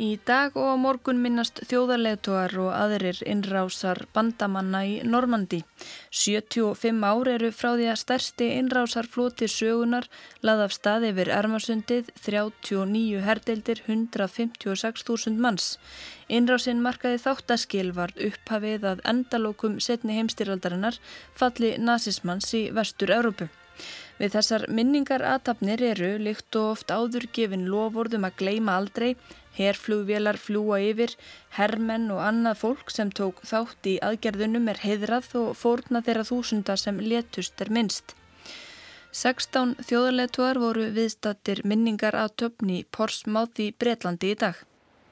Í 0.00 0.14
dag 0.24 0.54
og 0.56 0.64
á 0.72 0.76
morgun 0.80 1.18
minnast 1.20 1.58
þjóðarleðtogar 1.68 2.54
og 2.62 2.70
aðrir 2.72 3.18
innrásar 3.28 3.98
bandamanna 4.14 4.80
í 4.88 4.94
Normandi. 5.04 5.58
75 6.08 7.04
ár 7.04 7.28
eru 7.28 7.50
frá 7.52 7.74
því 7.74 7.90
að 7.92 7.98
stærsti 8.00 8.48
innrásarfloti 8.62 9.50
sögunar 9.52 10.08
lað 10.40 10.64
af 10.64 10.76
stað 10.78 11.04
yfir 11.10 11.32
Ermarsundið 11.36 12.08
39 12.24 13.20
herdeildir 13.28 13.84
156.000 13.84 15.36
manns. 15.36 15.74
Innrásinn 16.32 16.80
markaði 16.80 17.20
þáttaskil 17.26 17.90
var 17.92 18.16
upphafið 18.16 18.88
að 18.94 19.04
endalókum 19.12 19.76
setni 19.84 20.16
heimstyraldarinnar 20.16 20.96
falli 21.36 21.76
nazismans 21.76 22.54
í 22.56 22.70
vestur 22.72 23.12
Európu. 23.20 23.52
Við 24.20 24.34
þessar 24.34 24.66
minningar 24.76 25.22
aðtapnir 25.24 25.80
eru 25.92 26.10
líkt 26.20 26.56
og 26.60 26.74
oft 26.74 26.90
áður 26.92 27.24
gefin 27.36 27.68
lofórðum 27.72 28.26
að 28.28 28.36
gleima 28.42 28.74
aldrei 28.80 29.14
Herflugvélar 29.56 30.38
fljúa 30.38 30.78
yfir, 30.84 31.16
hermenn 31.56 32.10
og 32.14 32.22
annað 32.22 32.60
fólk 32.62 32.92
sem 32.94 33.10
tók 33.10 33.42
þátt 33.46 33.90
í 33.90 33.96
aðgerðunum 34.04 34.70
er 34.70 34.80
heiðrað 34.84 35.34
og 35.42 35.50
fórna 35.58 36.02
þeirra 36.06 36.24
þúsunda 36.28 36.76
sem 36.78 37.00
letust 37.02 37.60
er 37.60 37.72
minnst. 37.74 38.14
16 39.10 39.74
þjóðarleituar 39.88 40.60
voru 40.62 40.86
viðstattir 40.94 41.64
minningar 41.66 42.14
að 42.14 42.36
töfni 42.44 42.84
Porsmáð 42.94 43.64
í 43.66 43.68
Breitlandi 43.74 44.30
í 44.30 44.38
dag. 44.38 44.54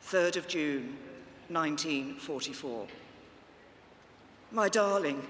3rd 0.06 0.38
of 0.38 0.46
June 0.54 0.94
1944 1.50 2.86
My 4.50 4.68
darling, 4.68 5.20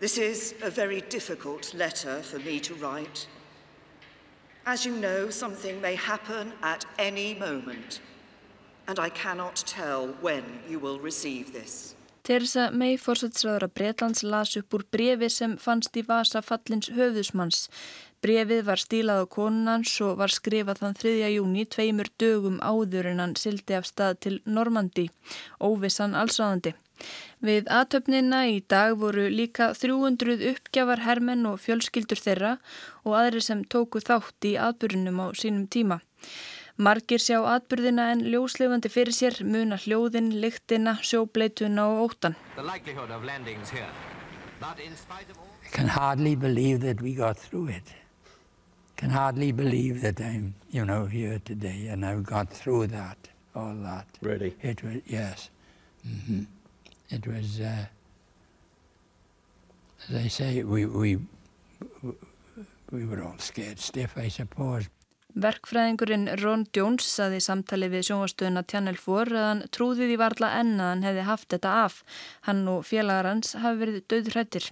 this 0.00 0.18
is 0.18 0.54
a 0.62 0.70
very 0.70 1.00
difficult 1.02 1.74
letter 1.74 2.22
for 2.22 2.38
me 2.40 2.58
to 2.60 2.74
write. 2.74 3.28
As 4.68 4.84
you 4.84 4.96
know, 4.96 5.30
something 5.30 5.80
may 5.80 5.94
happen 5.94 6.52
at 6.60 6.84
any 6.98 7.34
moment, 7.34 8.00
and 8.88 8.98
I 8.98 9.10
cannot 9.10 9.62
tell 9.64 10.08
when 10.20 10.42
you 10.68 10.80
will 10.80 10.98
receive 10.98 11.52
this. 11.52 11.94
Theresa 12.24 12.72
May 12.74 12.96
fórsætsraður 12.98 13.68
að 13.68 13.74
Breitlands 13.78 14.24
las 14.26 14.56
upp 14.58 14.74
úr 14.74 14.82
brefi 14.90 15.28
sem 15.30 15.54
fannst 15.62 15.94
í 15.94 16.02
vasa 16.08 16.42
fallins 16.42 16.90
höfðusmanns. 16.90 17.68
Brefið 18.24 18.62
var 18.64 18.80
stílað 18.80 19.22
á 19.22 19.26
konunans 19.28 19.92
og 20.00 20.16
var 20.20 20.32
skrifað 20.32 20.80
þann 20.82 20.96
3. 21.02 21.12
júni 21.36 21.66
tveimur 21.68 22.08
dögum 22.18 22.56
áður 22.64 23.10
en 23.12 23.22
hann 23.22 23.36
sildi 23.36 23.76
af 23.76 23.86
stað 23.86 24.18
til 24.24 24.34
Normandi, 24.46 25.10
óvissan 25.60 26.16
allsraðandi. 26.16 26.72
Við 27.44 27.68
aðtöfnina 27.68 28.46
í 28.48 28.62
dag 28.72 28.96
voru 28.96 29.26
líka 29.28 29.68
300 29.76 30.38
uppgjafar 30.50 31.02
hermenn 31.04 31.44
og 31.50 31.60
fjölskyldur 31.60 32.20
þeirra 32.22 32.52
og 33.04 33.18
aðri 33.20 33.42
sem 33.44 33.64
tóku 33.74 34.00
þátt 34.00 34.48
í 34.48 34.54
atbyrjunum 34.68 35.20
á 35.20 35.26
sínum 35.36 35.66
tíma. 35.68 36.00
Margir 36.76 37.20
sjá 37.20 37.38
atbyrðina 37.52 38.10
en 38.14 38.24
ljóslefandi 38.32 38.88
fyrir 38.92 39.16
sér 39.16 39.38
muna 39.44 39.76
hljóðin, 39.80 40.32
lyktina, 40.40 40.96
sjóbleituna 41.00 41.86
og 41.92 42.10
óttan. 42.10 42.36
I 45.66 45.68
can 45.72 45.88
hardly 45.88 46.34
believe 46.34 46.80
that 46.80 47.02
we 47.02 47.14
got 47.14 47.36
through 47.36 47.68
it. 47.68 48.05
Can 48.96 49.10
hardly 49.10 49.52
believe 49.52 50.00
that 50.00 50.20
I'm, 50.20 50.54
you 50.70 50.84
know, 50.84 51.04
here 51.04 51.40
today 51.44 51.88
and 51.88 52.04
I've 52.04 52.24
got 52.24 52.50
through 52.50 52.86
that, 52.88 53.28
all 53.54 53.74
that. 53.82 54.06
Really? 54.22 54.54
It 54.62 54.82
was, 54.82 54.96
yes. 55.06 55.50
Mm-hmm. 56.06 56.44
It 57.10 57.26
was, 57.26 57.60
uh, 57.60 57.86
as 60.08 60.16
I 60.16 60.28
say, 60.28 60.62
we, 60.62 60.86
we, 60.86 61.18
we 62.90 63.04
were 63.04 63.22
all 63.22 63.38
scared 63.38 63.78
stiff, 63.78 64.16
I 64.16 64.28
suppose. 64.28 64.88
Verkfræðingurinn 65.36 66.30
Ron 66.40 66.62
Jones 66.72 67.04
saði 67.12 67.42
samtali 67.44 67.90
við 67.92 68.06
sjónvastöðuna 68.08 68.62
Channel 68.72 68.96
4 68.96 69.36
að 69.36 69.42
hann 69.50 69.58
trúði 69.68 70.06
því 70.08 70.14
varla 70.22 70.48
enn 70.62 70.78
að 70.80 70.88
hann 70.88 71.04
hefði 71.04 71.24
haft 71.26 71.50
þetta 71.52 71.72
af. 71.82 71.98
Hann 72.48 72.62
og 72.72 72.86
félagar 72.88 73.28
hans 73.28 73.52
hafi 73.60 73.82
verið 73.82 74.06
döðrættir. 74.08 74.70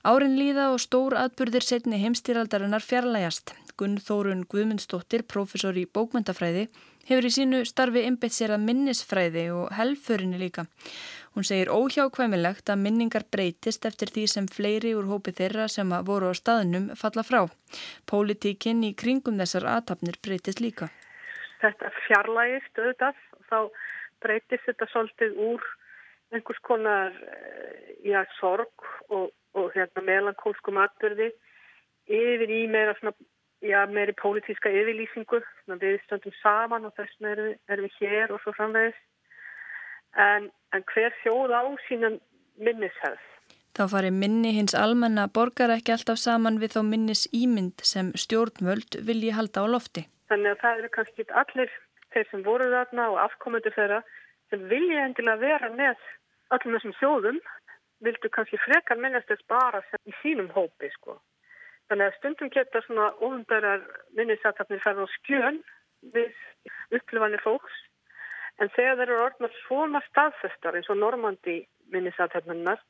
Árin 0.00 0.38
líða 0.40 0.70
og 0.72 0.78
stór 0.80 1.12
atbyrðir 1.20 1.60
setni 1.60 1.98
heimstýraldarinnar 2.00 2.80
fjarlægast. 2.80 3.50
Gunnþórun 3.76 4.46
Guðmundsdóttir, 4.48 5.26
profesor 5.28 5.76
í 5.76 5.82
bókmyndafræði, 5.84 6.70
hefur 7.08 7.26
í 7.28 7.30
sínu 7.34 7.58
starfi 7.68 8.06
einbeitt 8.08 8.32
sér 8.32 8.54
að 8.56 8.64
minnisfræði 8.64 9.42
og 9.52 9.74
helförinni 9.76 10.40
líka. 10.40 10.64
Hún 11.36 11.44
segir 11.44 11.68
óhjákvæmilegt 11.68 12.72
að 12.72 12.80
minningar 12.80 13.26
breytist 13.28 13.84
eftir 13.84 14.08
því 14.14 14.24
sem 14.32 14.48
fleiri 14.48 14.94
úr 14.96 15.10
hópi 15.10 15.34
þeirra 15.36 15.66
sem 15.68 15.92
voru 16.08 16.32
á 16.32 16.34
staðnum 16.38 16.88
falla 16.96 17.24
frá. 17.24 17.42
Pólitíkinn 18.08 18.80
í 18.88 18.94
kringum 18.96 19.36
þessar 19.42 19.68
aðtapnir 19.74 20.16
breytist 20.24 20.64
líka. 20.64 20.88
Þetta 21.60 21.92
fjarlægist 22.06 22.80
auðvitað 22.80 23.20
þá 23.52 23.58
breytist 24.24 24.64
þetta 24.64 24.88
svolítið 24.94 25.44
úr 25.50 25.68
einhvers 26.32 26.64
konar 26.64 27.12
eh, 27.12 28.00
já, 28.06 28.24
sorg 28.38 28.88
og, 29.08 29.28
og 29.58 29.72
hérna, 29.74 30.04
melankólskum 30.06 30.78
atbyrði 30.80 31.30
yfir 32.10 32.50
í 32.50 32.62
meira 32.70 32.94
svona 32.98 33.14
já, 33.62 33.80
meiri 33.90 34.14
pólitíska 34.18 34.72
yfirlýsingu 34.72 35.42
við 35.80 35.98
stöndum 36.04 36.36
saman 36.42 36.86
og 36.88 36.94
þess 36.96 37.16
vegna 37.18 37.34
erum, 37.34 37.56
erum 37.68 37.88
við 37.88 37.98
hér 38.00 38.34
og 38.34 38.42
svo 38.42 38.54
framvegist 38.56 39.02
en, 40.16 40.50
en 40.74 40.86
hver 40.92 41.14
þjóð 41.22 41.54
á 41.54 41.62
sína 41.88 42.14
minnishefð 42.60 43.28
Þá 43.78 43.84
fari 43.92 44.08
minni 44.10 44.50
hins 44.56 44.74
almenna 44.74 45.28
borgar 45.30 45.70
ekki 45.72 45.92
alltaf 45.94 46.18
saman 46.18 46.58
við 46.60 46.74
þá 46.74 46.80
minnis 46.88 47.22
ímynd 47.36 47.84
sem 47.86 48.10
stjórnvöld 48.18 48.98
vilji 49.06 49.30
halda 49.36 49.62
á 49.62 49.66
lofti. 49.70 50.02
Þannig 50.28 50.56
að 50.56 50.62
það 50.62 50.80
eru 50.80 50.90
kannski 50.96 51.26
allir 51.42 51.76
þeir 52.10 52.26
sem 52.32 52.42
voru 52.48 52.66
þarna 52.72 53.06
og 53.12 53.20
afkomendur 53.22 53.76
þeirra 53.76 54.00
sem 54.50 54.66
vilja 54.72 55.04
endilega 55.06 55.42
vera 55.44 55.70
með 55.76 56.02
öllum 56.56 56.76
þessum 56.76 56.96
þjóðum 56.98 57.38
vildu 58.04 58.30
kannski 58.32 58.58
frekar 58.64 58.98
minnast 59.00 59.28
þess 59.28 59.46
bara 59.48 59.82
í 60.08 60.14
sínum 60.22 60.48
hópi 60.54 60.90
sko. 60.94 61.18
Þannig 61.90 62.06
að 62.06 62.16
stundum 62.18 62.50
geta 62.54 62.82
svona 62.86 63.10
ofunbærar 63.18 63.84
minnisatarnir 64.16 64.82
færð 64.84 65.04
á 65.04 65.06
skjön 65.18 65.62
við 66.14 66.34
upplifanir 66.96 67.42
fólks 67.44 67.80
en 68.60 68.70
þegar 68.76 69.00
þeir 69.00 69.06
eru 69.08 69.22
orðnar 69.24 69.56
svona 69.64 70.02
staðfestar 70.08 70.78
eins 70.78 70.90
og 70.92 71.00
normandi 71.00 71.56
minnisatarnirnar 71.92 72.80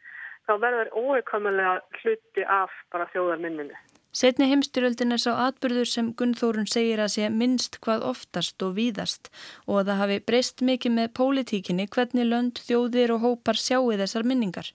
þá 0.48 0.52
verður 0.64 0.92
óeikomulega 0.98 1.78
hluti 2.00 2.44
af 2.44 2.74
bara 2.92 3.08
þjóðarminninu. 3.14 3.76
Setni 4.10 4.48
heimstyröldin 4.50 5.14
er 5.14 5.20
sá 5.22 5.30
atbyrður 5.38 5.86
sem 5.86 6.08
Gunnþórun 6.18 6.66
segir 6.66 6.98
að 6.98 7.12
sé 7.14 7.28
minnst 7.30 7.76
hvað 7.84 8.02
oftast 8.08 8.62
og 8.66 8.72
víðast 8.74 9.28
og 9.68 9.76
að 9.80 9.90
það 9.90 10.00
hafi 10.00 10.16
breyst 10.30 10.64
mikið 10.66 10.94
með 10.96 11.12
pólitíkinni 11.18 11.86
hvernig 11.94 12.26
lönd, 12.26 12.58
þjóðir 12.58 13.12
og 13.14 13.22
hópar 13.22 13.60
sjáu 13.62 13.92
þessar 14.00 14.26
minningar. 14.26 14.72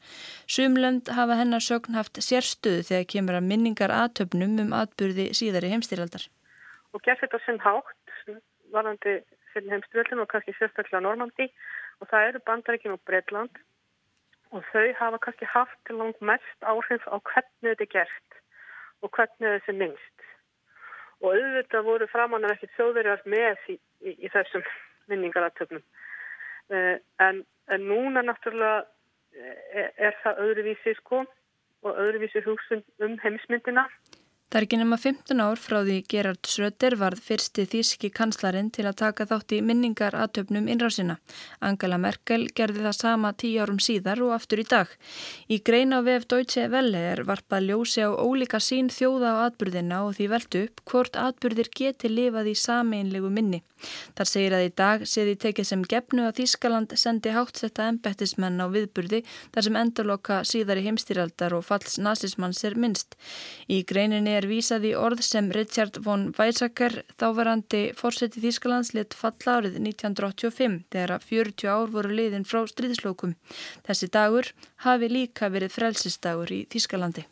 Sum 0.47 0.79
lönd 0.79 1.11
hafa 1.17 1.35
hennar 1.41 1.65
sögn 1.65 1.99
haft 1.99 2.21
sérstöðu 2.23 2.85
þegar 2.87 3.09
kemur 3.11 3.39
að 3.41 3.49
minningar 3.49 3.91
aðtöfnum 3.97 4.55
um 4.63 4.71
atbyrði 4.79 5.27
síðari 5.35 5.73
heimstyröldar. 5.73 6.29
Og 6.95 7.03
gerð 7.03 7.25
þetta 7.25 7.43
sem 7.43 7.59
hátt 7.59 8.39
varandi 8.71 9.17
fyrir 9.51 9.75
heimstyröldin 9.75 10.23
og 10.23 10.31
kannski 10.31 10.55
sérstaklega 10.55 11.03
Normandi 11.03 11.49
og 11.99 12.07
það 12.07 12.29
eru 12.29 12.43
bandaríkin 12.47 12.95
og 12.95 13.03
Breitland 13.03 13.59
og 14.55 14.63
þau 14.71 14.87
hafa 14.95 15.19
kannski 15.27 15.51
haft 15.51 15.91
langt 15.91 16.23
mest 16.23 16.63
áhrif 16.63 17.03
á 17.11 17.19
hvernig 17.19 17.75
þetta 17.75 17.87
er 17.89 17.93
gert 17.99 18.34
og 19.03 19.11
hvernig 19.15 19.59
þessi 19.59 19.77
minnst. 19.79 20.27
Og 21.23 21.31
auðvitað 21.33 21.87
voru 21.87 22.07
framannar 22.11 22.55
ekki 22.55 22.69
þjóðverjar 22.75 23.23
með 23.31 23.69
í, 23.71 23.77
í, 24.03 24.15
í 24.25 24.31
þessum 24.33 24.65
minningaratöfnum. 25.11 25.83
Eh, 26.73 26.97
en, 27.23 27.41
en 27.71 27.87
núna 27.89 28.23
náttúrulega 28.25 28.83
er, 29.35 29.57
eh, 29.73 29.89
er 30.09 30.19
það 30.23 30.41
öðruvísi 30.45 30.95
sko 30.99 31.23
og 31.85 31.99
öðruvísi 32.01 32.41
hugsun 32.45 32.83
um 33.05 33.17
heimsmyndina 33.21 33.85
Það 34.55 34.61
er 34.61 34.65
ekki 34.69 34.77
nema 34.79 34.95
15 35.03 35.41
ár 35.43 35.59
frá 35.59 35.75
því 35.83 35.95
Gerard 36.07 36.47
Schröder 36.47 36.93
varð 36.95 37.19
fyrsti 37.25 37.65
þíski 37.67 38.07
kanslarinn 38.15 38.69
til 38.71 38.85
að 38.87 39.01
taka 39.01 39.25
þátt 39.27 39.51
í 39.51 39.59
minningar 39.59 40.15
aðtöfnum 40.15 40.69
innrásina. 40.71 41.17
Angela 41.59 41.97
Merkel 41.99 42.45
gerði 42.55 42.85
það 42.85 42.95
sama 42.95 43.33
tíu 43.35 43.59
árum 43.65 43.81
síðar 43.83 44.23
og 44.23 44.31
aftur 44.37 44.63
í 44.63 44.67
dag. 44.71 44.93
Í 45.51 45.59
greina 45.59 45.99
vef 46.07 46.29
Deutsche 46.31 46.69
Welle 46.71 47.03
er 47.11 47.25
varpað 47.27 47.67
ljósi 47.67 48.07
á 48.07 48.15
ólíka 48.15 48.63
sín 48.63 48.87
þjóða 48.87 49.35
á 49.35 49.37
atbyrðina 49.49 50.05
og 50.07 50.15
því 50.15 50.31
veldu 50.37 50.63
upp 50.69 50.85
hvort 50.87 51.19
atbyrðir 51.19 51.73
geti 51.75 52.15
lifað 52.15 52.53
í 52.53 52.55
sameinlegu 52.55 53.35
minni. 53.35 53.59
Þar 54.15 54.29
segir 54.29 54.55
að 54.55 54.65
í 54.65 54.71
dag 54.79 55.03
sé 55.09 55.25
því 55.25 55.35
tekið 55.43 55.67
sem 55.69 55.83
gefnu 55.91 56.25
að 56.25 56.39
Þískaland 56.39 56.95
sendi 56.99 57.33
háttsetta 57.35 57.89
embettismenn 57.91 58.63
á 58.63 58.71
viðburði 58.71 59.21
þar 59.53 59.67
sem 59.67 59.79
endurloka 59.81 60.39
síðari 60.47 60.85
heimstýraldar 60.87 61.57
og 61.57 61.65
falls 61.67 61.99
nazismanns 62.01 62.63
er 62.67 62.77
minnst. 62.79 63.17
Í 63.67 63.81
greininni 63.87 64.35
er 64.37 64.44
vísað 64.49 64.87
í 64.89 64.91
orð 64.97 65.21
sem 65.25 65.51
Richard 65.55 65.99
von 66.05 66.27
Weizsäcker, 66.37 67.01
þáverandi 67.19 67.81
fórseti 67.97 68.41
Þískalands, 68.43 68.93
lit 68.95 69.15
falla 69.17 69.59
árið 69.59 69.77
1985 69.81 70.81
þegar 70.93 71.15
að 71.15 71.29
40 71.29 71.71
ár 71.71 71.93
voru 71.93 72.11
liðin 72.15 72.47
frá 72.47 72.61
stríðslókum. 72.69 73.37
Þessi 73.87 74.11
dagur 74.13 74.51
hafi 74.87 75.09
líka 75.11 75.49
verið 75.53 75.75
frelsisdagur 75.77 76.53
í 76.55 76.65
Þískalandi. 76.71 77.25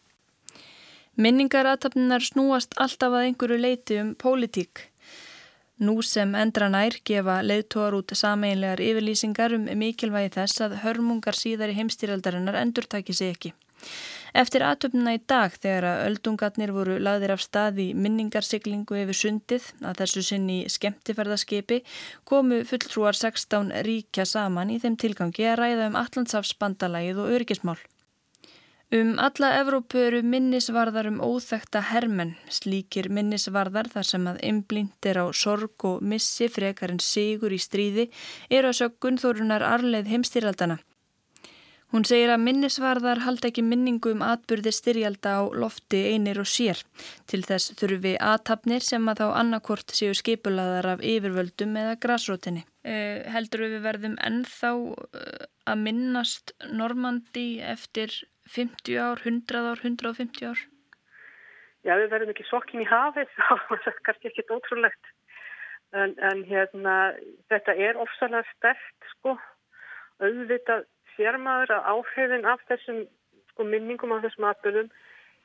Minningaratabninar 1.13 2.25
snúast 2.25 2.73
alltaf 2.81 3.13
að 3.13 3.27
einhverju 3.27 3.59
leiti 3.61 3.99
um 4.01 4.15
pólitík. 4.17 4.87
Nú 5.83 5.99
sem 6.05 6.31
endra 6.37 6.69
nær 6.73 6.95
gefa 7.05 7.41
leiðtóar 7.45 7.97
út 7.97 8.13
sameinlegar 8.17 8.81
yfirlýsingar 8.81 9.53
um 9.57 9.67
mikilvægi 9.77 10.33
þess 10.37 10.63
að 10.65 10.79
hörmungar 10.85 11.37
síðar 11.37 11.73
í 11.73 11.77
heimstýraldarinnar 11.77 12.57
endur 12.61 12.87
taki 12.89 13.13
sig 13.13 13.33
ekki. 13.35 13.53
Eftir 14.33 14.63
aðtöfnuna 14.65 15.11
í 15.13 15.19
dag 15.29 15.53
þegar 15.61 15.85
að 15.85 16.03
öldungatnir 16.07 16.71
voru 16.73 16.97
lagðir 16.97 17.35
af 17.35 17.41
stað 17.43 17.81
í 17.83 17.87
minningarsiglingu 17.93 18.97
yfir 19.03 19.17
sundið 19.19 19.67
að 19.85 19.99
þessu 20.01 20.23
sinni 20.25 20.55
skemmtifærðaskipi 20.73 21.83
komu 22.25 22.63
fulltrúar 22.65 23.13
16 23.19 23.69
ríkja 23.85 24.25
saman 24.25 24.73
í 24.73 24.79
þeim 24.81 24.97
tilgangi 25.03 25.45
að 25.51 25.59
ræða 25.61 25.89
um 25.91 25.99
Allandsafsbandalægið 26.01 27.21
og 27.21 27.35
örgismál. 27.37 27.77
Um 28.93 29.15
alla 29.17 29.51
Evrópu 29.57 30.01
eru 30.01 30.19
minnisvarðar 30.25 31.07
um 31.09 31.21
óþekta 31.21 31.79
hermenn, 31.91 32.35
slíkir 32.49 33.07
minnisvarðar 33.09 33.89
þar 33.89 34.05
sem 34.05 34.27
að 34.29 34.41
einblindir 34.49 35.17
á 35.17 35.25
sorg 35.33 35.85
og 35.89 36.01
missi 36.01 36.49
frekar 36.49 36.93
en 36.93 37.01
sigur 37.01 37.53
í 37.53 37.61
stríði 37.61 38.09
eru 38.49 38.69
að 38.69 38.79
söggun 38.81 39.17
þórunar 39.21 39.65
arleið 39.65 40.09
heimstýraldana. 40.13 40.77
Hún 41.93 42.07
segir 42.09 42.31
að 42.33 42.41
minnisvarðar 42.41 43.19
halda 43.21 43.51
ekki 43.51 43.61
minningu 43.61 44.15
um 44.15 44.23
atbyrði 44.25 44.71
styrjalda 44.73 45.33
á 45.37 45.41
lofti 45.53 45.99
einir 46.09 46.39
og 46.41 46.47
sér. 46.49 46.79
Til 47.29 47.43
þess 47.45 47.75
þurfi 47.77 48.15
aðtapnir 48.17 48.81
sem 48.81 49.05
að 49.11 49.19
þá 49.21 49.27
annarkort 49.43 49.93
séu 49.93 50.15
skipulaðar 50.17 50.87
af 50.95 51.03
yfirvöldum 51.05 51.75
eða 51.77 51.99
grásrótinni. 52.01 52.63
Uh, 52.81 53.21
heldur 53.35 53.67
við 53.67 53.83
verðum 53.85 54.15
ennþá 54.25 54.71
uh, 54.73 55.43
að 55.69 55.83
minnast 55.83 56.55
Normandi 56.73 57.61
eftir 57.61 58.15
50 58.49 58.97
ár, 58.97 59.21
100 59.21 59.61
ár, 59.61 59.85
150 59.85 60.49
ár? 60.49 60.63
Já, 61.85 61.93
við 61.99 62.09
verðum 62.15 62.33
ekki 62.33 62.47
sokkin 62.49 62.81
í 62.81 62.89
hafið, 62.89 63.29
það 63.37 63.91
er 63.93 64.01
kannski 64.09 64.31
ekkit 64.31 64.55
ótrúlegt. 64.55 65.13
En, 65.93 66.17
en 66.25 66.41
hérna, 66.49 66.97
þetta 67.53 67.77
er 67.77 68.01
ofsalega 68.01 68.49
stert, 68.55 69.09
sko, 69.13 69.37
auðvitað 70.17 70.87
sér 71.15 71.37
maður 71.41 71.75
að 71.77 71.89
áhrifin 71.93 72.47
af 72.49 72.63
þessum 72.69 73.03
sko, 73.51 73.65
minningum 73.67 74.13
af 74.15 74.23
þessum 74.25 74.47
atbyrðum 74.49 74.89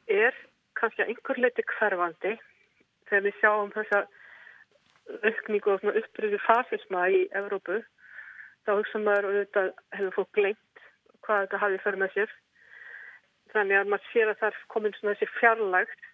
er 0.08 0.36
kannski 0.78 1.04
að 1.04 1.12
einhver 1.12 1.40
leiti 1.42 1.64
hverfandi 1.72 2.34
þegar 3.08 3.24
við 3.26 3.38
sjáum 3.40 3.72
þessa 3.74 4.02
aukningu 5.24 5.72
og 5.74 5.86
uppröðu 6.02 6.40
fasisma 6.44 7.06
í 7.12 7.24
Evrópu. 7.40 7.80
Þá 8.66 8.74
hugsa 8.76 9.00
maður 9.00 9.30
og 9.30 9.38
þetta 9.38 9.64
hefur 9.96 10.16
fólk 10.18 10.32
gleint 10.36 10.84
hvað 11.24 11.46
þetta 11.46 11.62
hafi 11.62 11.80
fyrir 11.84 12.02
með 12.02 12.14
sér? 12.16 12.36
Þannig 13.54 13.78
að 13.78 13.90
maður 13.92 14.12
sér 14.12 14.30
að 14.32 14.38
það 14.42 14.50
er 14.50 14.62
komin 14.74 14.96
svona 14.98 15.16
þessi 15.16 15.30
fjarlægt. 15.38 16.06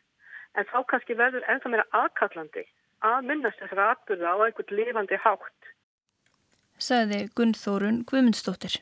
En 0.55 0.71
þá 0.71 0.79
kannski 0.91 1.19
verður 1.19 1.47
ennþá 1.51 1.73
meira 1.73 1.87
aðkallandi 1.99 2.67
að 3.05 3.29
minnast 3.29 3.61
þessara 3.61 3.91
atbyrða 3.95 4.35
á 4.35 4.37
einhvern 4.47 4.77
lifandi 4.79 5.19
hátt. 5.25 5.71
Saði 6.79 7.25
Gunnþórun 7.39 8.03
Guðmundsdóttir 8.11 8.79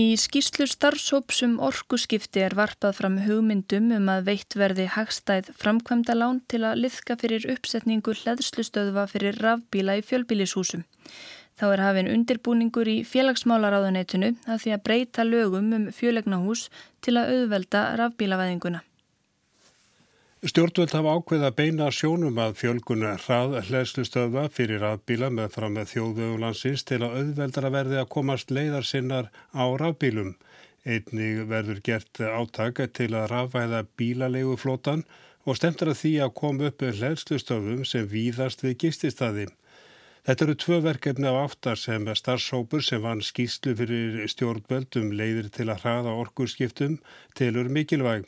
Í 0.00 0.14
skýrslu 0.16 0.64
starfsópsum 0.70 1.56
orkuskipti 1.66 2.40
er 2.44 2.54
varpað 2.56 2.94
fram 3.00 3.16
hugmyndum 3.24 3.90
um 3.96 4.06
að 4.12 4.28
veitt 4.30 4.56
verði 4.56 4.86
hagstæð 4.94 5.50
framkvæmda 5.60 6.14
lán 6.16 6.38
til 6.52 6.62
að 6.68 6.80
liðka 6.84 7.16
fyrir 7.20 7.44
uppsetningu 7.54 8.14
hleðslustöðva 8.22 9.04
fyrir 9.10 9.40
rafbíla 9.44 9.98
í 10.00 10.04
fjölbílishúsum. 10.06 10.86
Þá 11.58 11.66
er 11.74 11.84
hafinn 11.84 12.12
undirbúningur 12.14 12.88
í 12.88 12.98
félagsmálaráðuneytinu 13.10 14.30
að 14.46 14.62
því 14.62 14.76
að 14.76 14.84
breyta 14.88 15.26
lögum 15.26 15.74
um 15.76 15.90
fjölegnahús 15.92 16.68
til 17.04 17.18
að 17.20 17.34
auðvelda 17.34 17.84
rafbílavæðinguna. 18.00 18.86
Stjórnvöld 20.40 20.94
hafa 20.96 21.10
ákveð 21.18 21.42
að 21.44 21.56
beina 21.58 21.86
sjónum 21.92 22.38
að 22.40 22.54
fjölguna 22.56 23.10
hrað 23.20 23.58
hlæslustöða 23.66 24.46
fyrir 24.48 24.86
aðbíla 24.88 25.28
með 25.36 25.50
fram 25.52 25.76
með 25.76 25.90
þjóðvegulansins 25.90 26.84
til 26.88 26.98
að 27.04 27.18
auðveldara 27.18 27.70
verði 27.74 27.98
að 28.00 28.08
komast 28.14 28.54
leiðar 28.56 28.88
sinnar 28.88 29.28
á 29.52 29.64
rafbílum. 29.82 30.30
Einnig 30.88 31.44
verður 31.52 31.84
gert 31.90 32.22
átaka 32.24 32.88
til 32.88 33.10
að 33.12 33.28
rafvæða 33.34 33.84
bílalegu 34.00 34.56
flótan 34.56 35.04
og 35.44 35.60
stemtur 35.60 35.92
að 35.92 36.00
því 36.06 36.16
að 36.24 36.34
koma 36.40 36.72
upp 36.72 36.88
hlæslustöðum 36.88 37.84
sem 37.92 38.08
víðast 38.08 38.64
við 38.64 38.78
gististadi. 38.86 39.48
Þetta 40.24 40.46
eru 40.48 40.58
tvö 40.64 40.82
verkefni 40.88 41.28
á 41.28 41.36
aftar 41.44 41.76
sem 41.76 42.08
starfsópur 42.16 42.80
sem 42.80 43.04
vann 43.04 43.20
skýslu 43.20 43.76
fyrir 43.76 44.22
stjórnvöldum 44.32 45.12
leiðir 45.12 45.52
til 45.52 45.68
að 45.68 45.84
hraða 45.84 46.16
orkurskiptum 46.24 47.02
tilur 47.36 47.68
mikilvæg. 47.68 48.24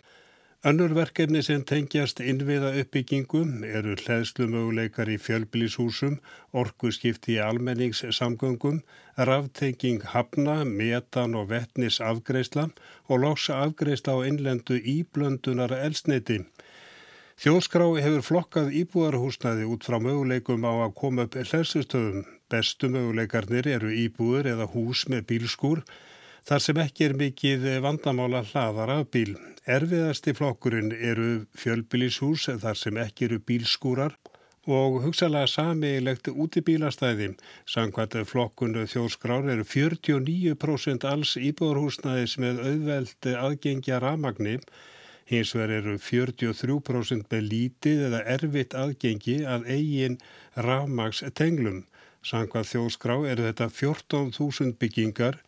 Önnur 0.64 0.92
verkefni 0.94 1.40
sem 1.42 1.64
tengjast 1.66 2.20
innviða 2.22 2.68
uppbyggingum 2.78 3.64
eru 3.66 3.96
hlæðslumöguleikar 3.98 5.08
í 5.10 5.16
fjölbílishúsum, 5.18 6.20
orkuskipti 6.54 7.32
í 7.34 7.38
almenningssamgöngum, 7.42 8.76
ráftenging 9.18 10.04
hafna, 10.12 10.60
metan 10.62 11.34
og 11.34 11.48
vettnis 11.50 11.96
afgreisla 11.98 12.68
og 13.08 13.24
loksa 13.24 13.56
afgreisla 13.64 14.14
á 14.14 14.22
innlendu 14.28 14.78
íblöndunar 14.78 15.74
elsniti. 15.80 16.38
Þjóðskrá 17.42 17.88
hefur 18.04 18.22
flokkað 18.28 18.70
íbúðarhúsnaði 18.84 19.66
út 19.66 19.88
frá 19.88 19.98
möguleikum 19.98 20.62
á 20.62 20.86
að 20.86 20.94
koma 21.00 21.24
upp 21.26 21.40
hlæðslustöðum. 21.42 22.22
Bestu 22.46 22.92
möguleikarnir 22.94 23.66
eru 23.66 23.90
íbúður 23.90 24.52
eða 24.54 24.70
hús 24.76 25.08
með 25.10 25.26
bílskúr 25.32 25.82
þar 26.46 26.62
sem 26.62 26.82
ekki 26.86 27.08
er 27.08 27.18
mikið 27.18 27.66
vandamála 27.82 28.44
hlaðar 28.52 28.94
af 29.00 29.10
bíl. 29.10 29.34
Erfiðasti 29.62 30.32
flokkurinn 30.34 30.90
eru 30.90 31.44
fjölbílishús 31.54 32.48
þar 32.58 32.78
sem 32.78 32.96
ekki 32.98 33.28
eru 33.28 33.36
bílskúrar 33.46 34.16
og 34.66 34.96
hugsalega 35.04 35.46
samiðilegt 35.46 36.30
út 36.34 36.56
í 36.58 36.62
bílastæði. 36.66 37.28
Samkvæmt 37.70 38.16
flokkunu 38.26 38.82
þjóðskrár 38.90 39.46
eru 39.54 39.62
49% 39.62 41.06
alls 41.06 41.36
íbúðarhúsnaðis 41.38 42.34
með 42.42 42.58
auðveldi 42.66 43.34
aðgengja 43.38 44.00
ramagni. 44.02 44.56
Hins 45.30 45.54
vegar 45.54 45.76
eru 45.76 45.94
43% 45.94 47.30
með 47.30 47.46
lítið 47.52 48.02
eða 48.08 48.22
erfitt 48.34 48.74
aðgengi 48.74 49.36
að 49.46 49.68
eigin 49.70 50.18
ramags 50.58 51.22
tenglum. 51.38 51.84
Samkvæmt 52.26 52.70
þjóðskrá 52.72 53.14
eru 53.30 53.46
þetta 53.46 53.70
14.000 53.70 54.74
byggingar 54.82 55.38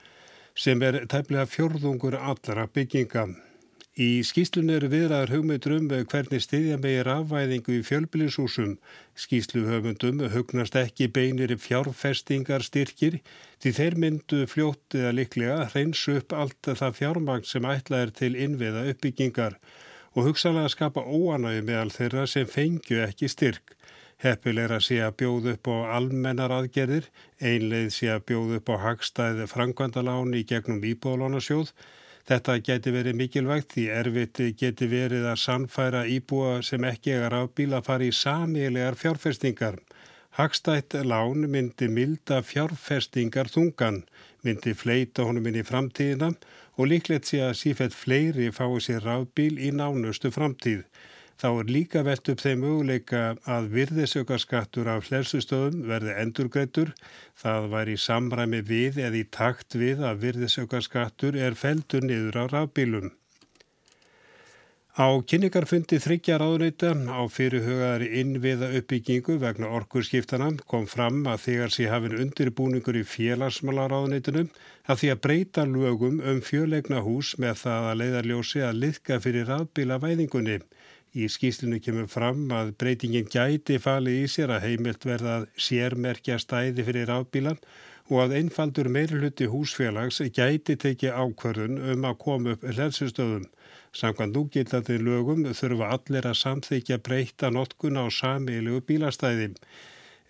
sem 0.55 0.79
er 0.87 1.01
tæmlega 1.11 1.51
fjörðungur 1.51 2.15
allara 2.15 2.69
bygginga. 2.71 3.27
Í 3.95 4.25
skýslunni 4.27 4.73
eru 4.75 4.89
viðraður 4.91 5.31
hugmyndur 5.37 5.73
um 5.77 5.85
hvernig 5.87 6.43
stiðja 6.43 6.81
megir 6.83 7.07
afvæðingu 7.13 7.77
í 7.77 7.83
fjölbílisúsum. 7.87 8.73
Skýsluhöfundum 9.15 10.19
hugnast 10.33 10.75
ekki 10.81 11.07
beinir 11.15 11.55
fjárfestingar 11.63 12.67
styrkir 12.67 13.21
því 13.63 13.75
þeir 13.79 13.99
myndu 14.03 14.43
fljóttið 14.51 15.07
að 15.13 15.17
liklega 15.21 15.69
hreinsu 15.71 16.17
upp 16.19 16.35
allt 16.35 16.73
það 16.83 16.99
fjármagn 16.99 17.47
sem 17.47 17.71
ætla 17.71 18.03
er 18.03 18.15
til 18.19 18.35
innviða 18.35 18.83
uppbyggingar 18.91 19.61
og 20.15 20.27
hugsalega 20.27 20.75
skapa 20.75 21.07
óanægi 21.07 21.63
meðal 21.63 21.95
þeirra 21.95 22.27
sem 22.27 22.51
fengju 22.51 22.99
ekki 23.07 23.31
styrk. 23.31 23.79
Heppil 24.19 24.59
að 24.59 24.81
sé 24.91 25.03
að 25.07 25.19
bjóð 25.23 25.53
upp 25.55 25.71
á 25.71 25.77
almennar 26.01 26.51
aðgerðir, 26.51 27.13
einleið 27.39 27.93
sé 27.95 28.11
að 28.11 28.27
bjóð 28.27 28.57
upp 28.59 28.75
á 28.75 28.77
hagstæði 28.91 29.47
frangvandaláni 29.55 30.43
í 30.43 30.49
gegnum 30.51 30.83
íbúðalónasjóð. 30.83 31.71
Þetta 32.25 32.55
geti 32.65 32.93
verið 32.95 33.19
mikilvægt 33.21 33.75
því 33.75 33.83
erfitt 33.99 34.39
geti 34.61 34.87
verið 34.89 35.27
að 35.29 35.41
sannfæra 35.43 36.07
íbúa 36.09 36.63
sem 36.65 36.85
ekki 36.89 37.13
er 37.19 37.37
að 37.37 37.51
bíla 37.59 37.83
að 37.83 37.89
fara 37.91 38.07
í 38.07 38.15
samilegar 38.17 38.97
fjárfestingar. 38.97 39.77
Hagstætt 40.39 40.97
lán 41.05 41.45
myndi 41.53 41.87
milda 41.93 42.41
fjárfestingar 42.43 43.53
þungan, 43.53 44.01
myndi 44.43 44.73
fleita 44.75 45.29
honum 45.29 45.51
inn 45.51 45.61
í 45.61 45.67
framtíðina 45.69 46.33
og 46.79 46.89
líklegt 46.91 47.29
sé 47.29 47.43
að 47.45 47.59
sífett 47.61 47.95
fleiri 47.95 48.49
fái 48.57 48.81
sér 48.87 49.05
rafbíl 49.05 49.61
í 49.61 49.69
nánustu 49.77 50.33
framtíð. 50.35 50.83
Þá 51.41 51.49
er 51.51 51.71
líka 51.77 52.03
velt 52.07 52.29
upp 52.31 52.43
þeim 52.45 52.61
möguleika 52.63 53.23
að 53.57 53.67
virðisaukarskattur 53.75 54.91
af 54.93 55.09
hlærstustöðum 55.09 55.83
verði 55.89 56.15
endurgreitur. 56.23 56.95
Það 57.43 57.69
var 57.75 57.91
í 57.91 57.99
samræmi 57.99 58.63
við 58.69 59.03
eða 59.09 59.21
í 59.21 59.27
takt 59.39 59.75
við 59.81 60.05
að 60.07 60.23
virðisaukarskattur 60.29 61.37
er 61.49 61.59
feltur 61.59 62.07
niður 62.07 62.39
á 62.39 62.45
rafbílum. 62.55 63.11
Á 64.95 65.11
kynningarfundi 65.27 65.97
þryggja 65.99 66.37
ráðuneyta 66.39 66.93
á 66.95 67.27
fyrirhugaðari 67.27 68.13
innviða 68.21 68.69
uppbyggingu 68.79 69.41
vegna 69.43 69.73
orkurskiptana 69.75 70.53
kom 70.71 70.87
fram 70.87 71.25
að 71.27 71.41
þegar 71.49 71.73
sé 71.75 71.89
hafinn 71.91 72.15
undirbúningur 72.23 73.01
í 73.01 73.03
félagsmála 73.03 73.89
ráðuneytunum 73.91 74.53
að 74.87 75.01
því 75.01 75.11
að 75.17 75.23
breyta 75.27 75.65
lögum 75.67 76.21
um 76.23 76.39
fjöleikna 76.47 77.03
hús 77.03 77.33
með 77.43 77.59
það 77.65 77.89
að 77.91 78.01
leiðarljósi 78.05 78.63
að 78.69 78.81
liðka 78.85 79.19
fyrir 79.27 79.51
rafbíla 79.51 79.99
væðingunni. 80.07 80.61
Í 81.15 81.29
skýslinu 81.31 81.79
kemur 81.79 82.09
fram 82.11 82.49
að 82.51 82.73
breytingin 82.83 83.29
gæti 83.31 83.77
falið 83.79 84.17
í 84.25 84.31
sér 84.33 84.51
að 84.57 84.65
heimilt 84.67 85.05
verða 85.07 85.35
að 85.39 85.45
sérmerkja 85.67 86.41
stæði 86.43 86.87
fyrir 86.89 87.07
rafbílan 87.07 87.61
og 88.11 88.25
að 88.25 88.35
einfaldur 88.41 88.91
meiruluti 88.97 89.47
húsfélags 89.53 90.19
gæti 90.35 90.75
tekið 90.75 91.15
ákvörðun 91.15 91.79
um 91.93 92.09
að 92.11 92.19
koma 92.27 92.57
upp 92.57 92.67
hlæðsustöðum. 92.67 93.47
Samkvæmt 93.95 94.35
núgillandi 94.35 94.99
lögum 94.99 95.47
þurfa 95.55 95.95
allir 95.97 96.27
að 96.27 96.41
samþykja 96.43 96.99
breyta 97.07 97.51
notkun 97.55 98.03
á 98.03 98.11
samílu 98.11 98.83
bílastæði. 98.83 99.53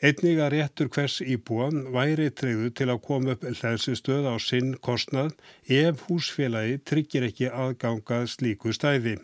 Einnig 0.04 0.40
að 0.44 0.52
réttur 0.52 0.90
hvers 0.92 1.20
íbúan 1.24 1.86
væri 1.94 2.28
treyðu 2.28 2.74
til 2.76 2.92
að 2.92 3.04
koma 3.08 3.38
upp 3.38 3.46
hlæðsustöð 3.48 4.28
á 4.28 4.36
sinn 4.36 4.74
kostnað 4.84 5.32
ef 5.64 6.04
húsfélagi 6.10 6.82
tryggir 6.84 7.30
ekki 7.30 7.48
aðgangað 7.48 8.28
slíku 8.36 8.76
stæði. 8.76 9.16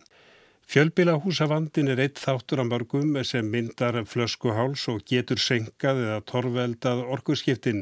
Fjölbílahúsavandin 0.71 1.89
er 1.91 1.99
eitt 1.99 2.21
þáttur 2.23 2.61
af 2.63 2.69
mörgum 2.69 3.17
sem 3.27 3.49
myndar 3.51 3.97
flöskuháls 4.07 4.85
og 4.93 5.01
getur 5.11 5.41
senkað 5.43 6.03
eða 6.05 6.19
torveldað 6.31 7.01
orkuskiptin. 7.17 7.81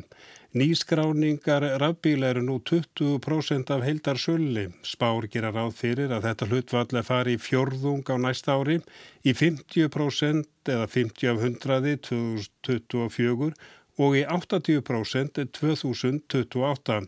Nýskráningar 0.57 1.67
rafbíla 1.83 2.31
eru 2.33 2.47
nú 2.47 2.57
20% 2.71 3.75
af 3.75 3.85
heildar 3.85 4.17
sölli. 4.17 4.65
Spár 4.81 5.29
gera 5.29 5.53
ráð 5.53 5.75
fyrir 5.83 6.15
að 6.17 6.31
þetta 6.31 6.49
hlutvall 6.49 7.01
er 7.03 7.05
farið 7.11 7.37
í 7.37 7.43
fjörðung 7.45 8.09
á 8.09 8.17
næsta 8.25 8.57
ári 8.57 8.79
í 9.21 9.37
50% 9.37 10.73
eða 10.73 10.89
50 10.89 11.33
af 11.35 11.45
100 11.45 12.01
2024 12.09 13.53
og 14.01 14.17
í 14.17 14.25
80% 14.25 15.45
2028. 15.61 17.03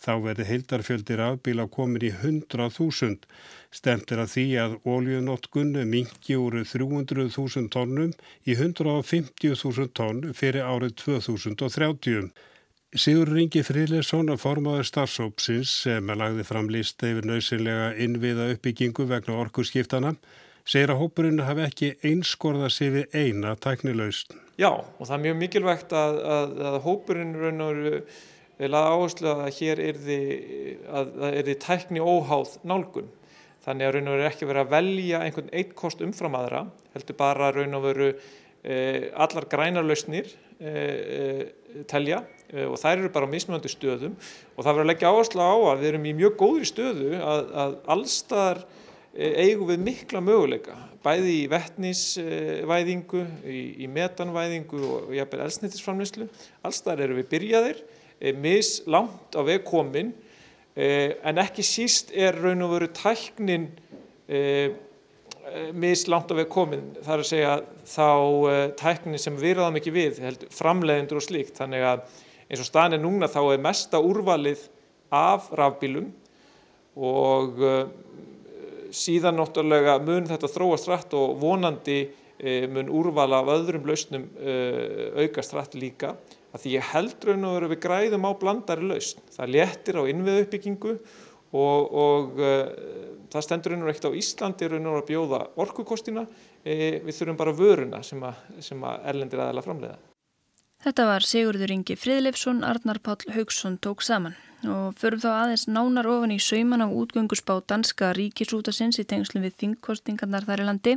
Þá 0.00 0.12
verði 0.24 0.46
heildarfjöldir 0.48 1.20
afbíla 1.20 1.66
komin 1.68 2.04
í 2.08 2.10
100.000. 2.14 3.26
Stemt 3.70 4.12
er 4.14 4.22
að 4.22 4.30
því 4.34 4.44
að 4.62 4.76
óljunotkun 4.88 5.74
mingi 5.90 6.38
úr 6.40 6.56
300.000 6.64 7.68
tónnum 7.74 8.14
í 8.48 8.56
150.000 8.56 9.92
tónn 9.98 10.22
fyrir 10.36 10.64
árið 10.64 10.96
2030. 11.04 12.30
Sigur 12.96 13.28
Ringi 13.30 13.60
Fríðlesson 13.62 14.32
formáður 14.40 14.88
starfsópsins 14.88 15.76
sem 15.84 16.08
lagði 16.10 16.48
fram 16.48 16.72
list 16.72 17.04
yfir 17.06 17.28
nöysinlega 17.28 17.92
innviða 18.02 18.48
uppbyggingu 18.56 19.06
vegna 19.12 19.36
orkurskiptana 19.44 20.16
segir 20.66 20.90
að 20.90 21.04
hópurinn 21.04 21.44
hafi 21.44 21.66
ekki 21.66 21.92
einskorða 22.06 22.72
sig 22.72 22.90
við 22.96 23.14
eina 23.14 23.54
tæknilaust. 23.60 24.34
Já 24.58 24.72
og 24.72 25.04
það 25.04 25.16
er 25.16 25.24
mjög 25.28 25.40
mikilvægt 25.44 25.94
að, 25.96 26.18
að, 26.34 26.58
að 26.72 26.76
hópurinn 26.88 27.32
raun 27.38 27.64
og 27.68 27.80
veru 28.60 28.74
laða 28.74 28.92
áherslu 28.96 29.32
að 29.32 29.48
hér 29.56 29.82
er 29.88 29.98
þið 31.48 31.56
tækni 31.64 32.04
óháð 32.04 32.58
nálgun. 32.68 33.08
Þannig 33.64 33.86
að 33.86 33.94
raun 33.96 34.10
og 34.10 34.16
veru 34.16 34.28
ekki 34.28 34.48
verið 34.48 34.62
að 34.62 34.74
velja 34.74 35.22
einhvern 35.24 35.50
eitt 35.56 35.72
kost 35.76 36.04
umfram 36.04 36.36
aðra, 36.38 36.62
heldur 36.94 37.18
bara 37.18 37.50
raun 37.52 37.76
og 37.76 37.84
veru 37.84 38.10
e, 38.64 38.76
allar 39.20 39.46
grænarlausnir 39.52 40.30
e, 40.60 40.70
e, 40.70 41.82
telja 41.88 42.22
e, 42.48 42.64
og 42.66 42.78
þær 42.80 43.02
eru 43.02 43.12
bara 43.12 43.28
á 43.28 43.32
mismunandi 43.32 43.72
stöðum 43.72 44.16
og 44.16 44.62
það 44.64 44.70
verður 44.70 44.84
að 44.84 44.90
leggja 44.92 45.12
áherslu 45.12 45.44
á 45.44 45.54
að 45.72 45.82
við 45.82 45.90
erum 45.92 46.08
í 46.08 46.14
mjög 46.22 46.36
góðri 46.40 46.70
stöðu 46.70 47.10
að, 47.20 47.52
að 47.64 47.76
allstar 47.96 48.62
e, 49.12 49.30
eigum 49.44 49.70
við 49.70 49.86
mikla 49.90 50.24
möguleika, 50.24 50.76
bæði 51.04 51.36
í 51.36 51.46
vettnisvæðingu, 51.52 53.24
í, 53.44 53.62
í 53.84 53.92
metanvæðingu 53.92 54.82
og 54.88 55.14
jafnveg 55.16 55.46
elsnittisframlýslu, 55.46 56.28
allstar 56.64 57.04
eru 57.04 57.20
við 57.20 57.32
byrjaðir 57.32 57.84
Eh, 58.20 58.36
mis 58.36 58.82
langt 58.84 59.32
á 59.32 59.40
veg 59.40 59.62
komin 59.64 60.12
eh, 60.76 61.16
en 61.24 61.40
ekki 61.40 61.64
síst 61.64 62.10
er 62.12 62.36
raun 62.36 62.60
og 62.66 62.74
veru 62.74 62.88
tæknin 62.92 63.70
eh, 64.28 64.74
mis 65.72 66.04
langt 66.04 66.28
á 66.28 66.36
veg 66.36 66.50
komin. 66.52 66.82
Þar 67.00 67.22
að 67.22 67.30
segja 67.30 67.54
þá 67.88 68.74
tæknin 68.78 69.18
sem 69.18 69.38
virðaðum 69.40 69.78
ekki 69.80 69.92
við 69.94 70.20
framleiðendur 70.52 71.18
og 71.18 71.24
slíkt. 71.24 71.56
Þannig 71.56 71.86
að 71.88 72.04
eins 72.44 72.60
og 72.60 72.68
staðin 72.68 72.98
er 72.98 73.02
núna 73.02 73.30
þá 73.32 73.40
er 73.46 73.64
mesta 73.64 74.02
úrvalið 74.04 74.66
af 75.16 75.48
rafbílum 75.56 76.12
og 77.00 77.58
síðan 78.94 79.40
náttúrulega 79.40 79.96
mun 80.04 80.28
þetta 80.28 80.52
þróast 80.52 80.90
rætt 80.90 81.16
og 81.18 81.34
vonandi 81.40 82.02
mun 82.70 82.92
úrvala 83.00 83.40
af 83.42 83.50
öðrum 83.56 83.88
lausnum 83.90 84.28
aukast 85.18 85.56
rætt 85.56 85.74
líka 85.80 86.14
að 86.50 86.64
því 86.64 86.74
ég 86.74 86.90
held 86.92 87.26
raun 87.28 87.48
og 87.48 87.56
veru 87.56 87.70
við 87.72 87.82
græðum 87.86 88.26
á 88.26 88.32
blandari 88.40 88.86
lausn. 88.90 89.22
Það 89.34 89.52
léttir 89.54 90.00
á 90.00 90.02
innviðu 90.10 90.44
uppbyggingu 90.44 90.94
og, 90.96 91.80
og 92.04 92.42
uh, 92.42 92.68
það 93.32 93.46
stendur 93.46 93.74
raun 93.74 93.82
og 93.84 93.88
veru 93.88 93.94
ekkert 93.96 94.10
á 94.10 94.18
Íslandi 94.22 94.70
raun 94.70 94.90
og 94.90 94.94
veru 94.96 95.04
að 95.04 95.10
bjóða 95.10 95.40
orkukostina, 95.64 96.26
e, 96.64 96.76
við 97.06 97.16
þurfum 97.16 97.40
bara 97.40 97.56
vöruna 97.56 98.04
sem 98.06 98.22
að, 98.26 98.44
sem 98.66 98.86
að 98.86 99.10
erlendir 99.12 99.42
aðala 99.42 99.64
framleiða. 99.66 99.98
Þetta 100.80 101.10
var 101.10 101.26
Sigurður 101.28 101.74
Ingi 101.74 101.96
Fridleifsson, 102.00 102.62
Arnar 102.64 103.02
Páll 103.04 103.34
Haugsson 103.34 103.76
tók 103.84 104.00
saman 104.02 104.38
og 104.68 104.96
förum 105.00 105.20
þá 105.22 105.28
aðeins 105.32 105.64
nánar 105.70 106.08
ofan 106.10 106.34
í 106.34 106.38
sauman 106.42 106.84
á 106.84 106.88
útgöngusbá 106.88 107.60
danska 107.70 108.10
ríkisútasins 108.16 108.98
í 109.00 109.04
tengslum 109.08 109.44
við 109.46 109.54
þingkostingarnar 109.62 110.44
þar 110.48 110.62
í 110.64 110.66
landi. 110.68 110.96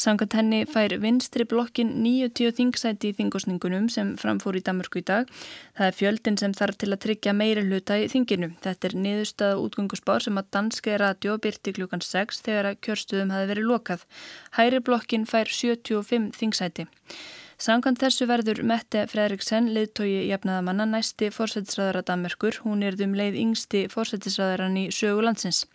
Samkvæmt 0.00 0.36
henni 0.38 0.60
fær 0.70 0.94
vinstri 1.02 1.44
blokkin 1.48 1.92
90 2.04 2.54
þingsæti 2.56 3.12
í 3.12 3.16
þingkostningunum 3.18 3.90
sem 3.92 4.14
framfór 4.20 4.56
í 4.56 4.64
Damurku 4.64 5.02
í 5.02 5.06
dag. 5.08 5.28
Það 5.76 5.90
er 5.90 5.98
fjöldin 5.98 6.40
sem 6.40 6.56
þarf 6.56 6.80
til 6.80 6.92
að 6.92 7.02
tryggja 7.04 7.36
meiri 7.36 7.66
hluta 7.66 7.98
í 8.00 8.08
þinginu. 8.12 8.52
Þetta 8.64 8.88
er 8.88 8.98
niðurstaða 9.04 9.60
útgöngusbár 9.66 10.24
sem 10.24 10.40
að 10.40 10.50
danska 10.56 10.96
radio 11.02 11.36
byrti 11.42 11.76
klukkan 11.76 12.04
6 12.04 12.42
þegar 12.46 12.72
að 12.72 12.80
kjörstuðum 12.86 13.36
hafi 13.36 13.52
verið 13.52 13.70
lokað. 13.70 14.08
Hæri 14.56 14.82
blokkin 14.84 15.28
fær 15.28 15.52
75 15.52 16.32
þingsæti. 16.38 16.88
Samkvæmt 17.62 18.00
þessu 18.02 18.26
verður 18.26 18.58
Mette 18.66 19.04
Fredriksen, 19.06 19.68
leiðtogi 19.70 20.26
jafnaðamanna, 20.32 20.82
næsti 20.96 21.28
fórsættisræðara 21.30 22.02
Danmerkur. 22.08 22.56
Hún 22.64 22.82
er 22.82 22.96
um 23.04 23.12
leið 23.14 23.36
yngsti 23.38 23.84
fórsættisræðaran 23.92 24.74
í 24.80 24.90
sögulandsins. 24.90 25.66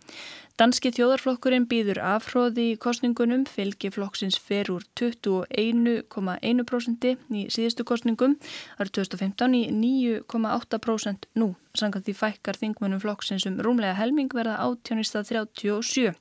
Danski 0.60 0.92
þjóðarflokkurinn 0.98 1.70
býður 1.72 2.00
afhróði 2.04 2.66
í 2.74 2.76
kostningunum, 2.84 3.48
fylgi 3.48 3.88
flokksins 3.96 4.36
fer 4.36 4.68
úr 4.74 4.84
21,1% 5.00 7.08
í 7.14 7.16
síðustu 7.56 7.88
kostningum, 7.88 8.36
árið 8.82 8.92
2015 9.00 9.56
í 9.56 9.72
9,8% 9.72 11.32
nú. 11.40 11.56
Sannkvæmt 11.78 12.08
því 12.08 12.14
fækkar 12.18 12.58
þingmennum 12.58 13.02
flokksins 13.04 13.46
um 13.46 13.60
rúmlega 13.62 13.94
helming 14.00 14.32
verða 14.34 14.56
átjónist 14.66 15.14
að 15.20 15.28
37. 15.30 16.16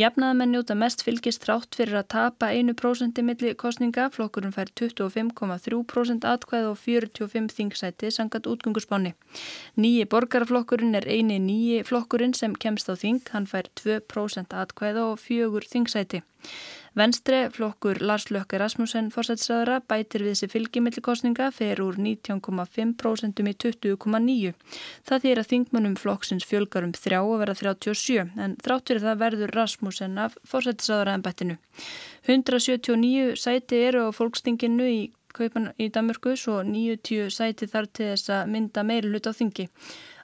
Jafnaðamenn 0.00 0.50
njóta 0.54 0.74
mest 0.78 1.04
fylgist 1.06 1.44
þrátt 1.44 1.78
fyrir 1.78 2.00
að 2.00 2.08
tapa 2.14 2.48
1% 2.56 3.22
milli 3.26 3.52
kostninga, 3.58 4.08
flokkurinn 4.14 4.54
fær 4.54 4.72
25,3% 4.80 6.26
atkvæð 6.32 6.68
og 6.72 6.76
45 6.82 7.54
þingsæti 7.58 8.10
sannkvæmt 8.16 8.50
útgöngusbáni. 8.50 9.14
Nýji 9.78 10.08
borgarflokkurinn 10.10 10.98
er 10.98 11.06
eini 11.06 11.38
nýji 11.38 11.84
flokkurinn 11.86 12.34
sem 12.34 12.58
kemst 12.58 12.90
á 12.90 12.94
þing, 12.98 13.22
hann 13.30 13.46
fær 13.46 13.70
2% 13.78 14.58
atkvæð 14.64 15.02
og 15.06 15.18
4 15.22 15.70
þingsæti. 15.70 16.24
Venstre 16.98 17.44
flokkur 17.54 18.00
Lars 18.02 18.26
Lökke 18.34 18.58
Rasmussen 18.58 19.12
fórsætsræðara 19.14 19.76
bætir 19.86 20.24
við 20.26 20.34
þessi 20.34 20.48
fylgimillikostninga 20.50 21.50
fer 21.54 21.78
úr 21.84 22.00
19,5% 22.02 23.42
í 23.44 23.54
20,9%. 23.64 24.58
Það 25.06 25.22
þýr 25.24 25.42
að 25.42 25.50
þingmunum 25.52 25.94
flokksins 26.00 26.48
fjölgar 26.50 26.88
um 26.88 26.96
þrjá 26.96 27.20
að 27.20 27.38
vera 27.44 27.56
37 27.60 28.26
en 28.42 28.58
þrátt 28.64 28.90
fyrir 28.90 29.06
það 29.06 29.22
verður 29.22 29.54
Rasmussen 29.60 30.18
af 30.18 30.34
fórsætsræðara 30.50 31.14
en 31.14 31.24
bættinu. 31.26 31.58
179 32.26 33.38
sæti 33.38 33.82
eru 33.86 34.08
á 34.08 34.10
fólkstinginu 34.10 34.90
í 34.90 35.00
kaupan 35.30 35.70
í 35.78 35.86
Danmörku 35.94 36.34
svo 36.34 36.60
90 36.66 37.30
sæti 37.30 37.70
þar 37.70 37.86
til 37.94 38.10
þess 38.12 38.32
að 38.34 38.50
mynda 38.50 38.82
meiri 38.86 39.12
hlut 39.12 39.30
á 39.30 39.32
þingi. 39.32 39.70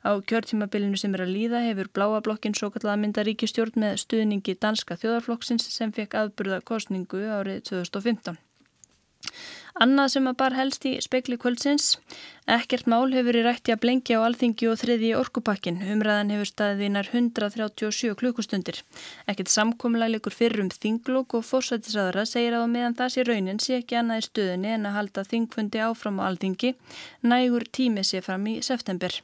Á 0.07 0.11
kjörtímabilinu 0.31 0.99
sem 1.01 1.14
er 1.19 1.25
að 1.27 1.35
líða 1.35 1.64
hefur 1.66 1.90
bláablokkin 1.99 2.55
svo 2.55 2.71
kallega 2.71 3.01
mynda 3.03 3.27
ríkistjórn 3.27 3.81
með 3.83 4.01
stuðningi 4.05 4.55
danska 4.62 4.99
þjóðarflokksins 5.03 5.66
sem 5.75 5.95
fekk 5.97 6.14
aðburða 6.21 6.62
kostningu 6.71 7.25
árið 7.27 7.64
2015. 7.73 8.38
Annað 9.77 10.07
sem 10.14 10.29
að 10.31 10.37
bar 10.40 10.55
helst 10.57 10.87
í 10.88 10.95
spekli 11.05 11.37
kvöldsins, 11.37 11.99
ekkert 12.49 12.87
mál 12.88 13.11
hefur 13.12 13.37
í 13.37 13.42
rætti 13.45 13.75
að 13.75 13.83
blengja 13.83 14.23
á 14.23 14.25
alþingi 14.25 14.71
og 14.71 14.79
þriði 14.81 15.11
orkupakkin. 15.19 15.83
Umræðan 15.92 16.33
hefur 16.33 16.49
staðið 16.49 16.87
einar 16.87 17.11
137 17.12 18.14
klukkustundir. 18.23 18.81
Ekkert 19.29 19.53
samkomlælikur 19.53 20.33
fyrir 20.33 20.64
um 20.64 20.73
þinglokk 20.73 21.37
og 21.37 21.45
fórsættisadara 21.51 22.25
segir 22.25 22.57
að 22.57 22.71
meðan 22.73 22.97
það 22.97 23.12
sé 23.12 23.29
raunin 23.29 23.61
sé 23.61 23.81
ekki 23.83 24.01
annað 24.01 24.23
í 24.23 24.29
stöðinni 24.31 24.75
en 24.79 24.88
að 24.88 25.01
halda 25.03 25.29
þingfundi 25.29 25.85
áfram 25.90 26.25
á 26.25 26.31
alþingi, 26.31 26.73
nægur 27.21 27.69
tími 27.69 28.07
sé 28.07 28.25
fram 28.25 28.49
í 28.49 28.62
september. 28.64 29.21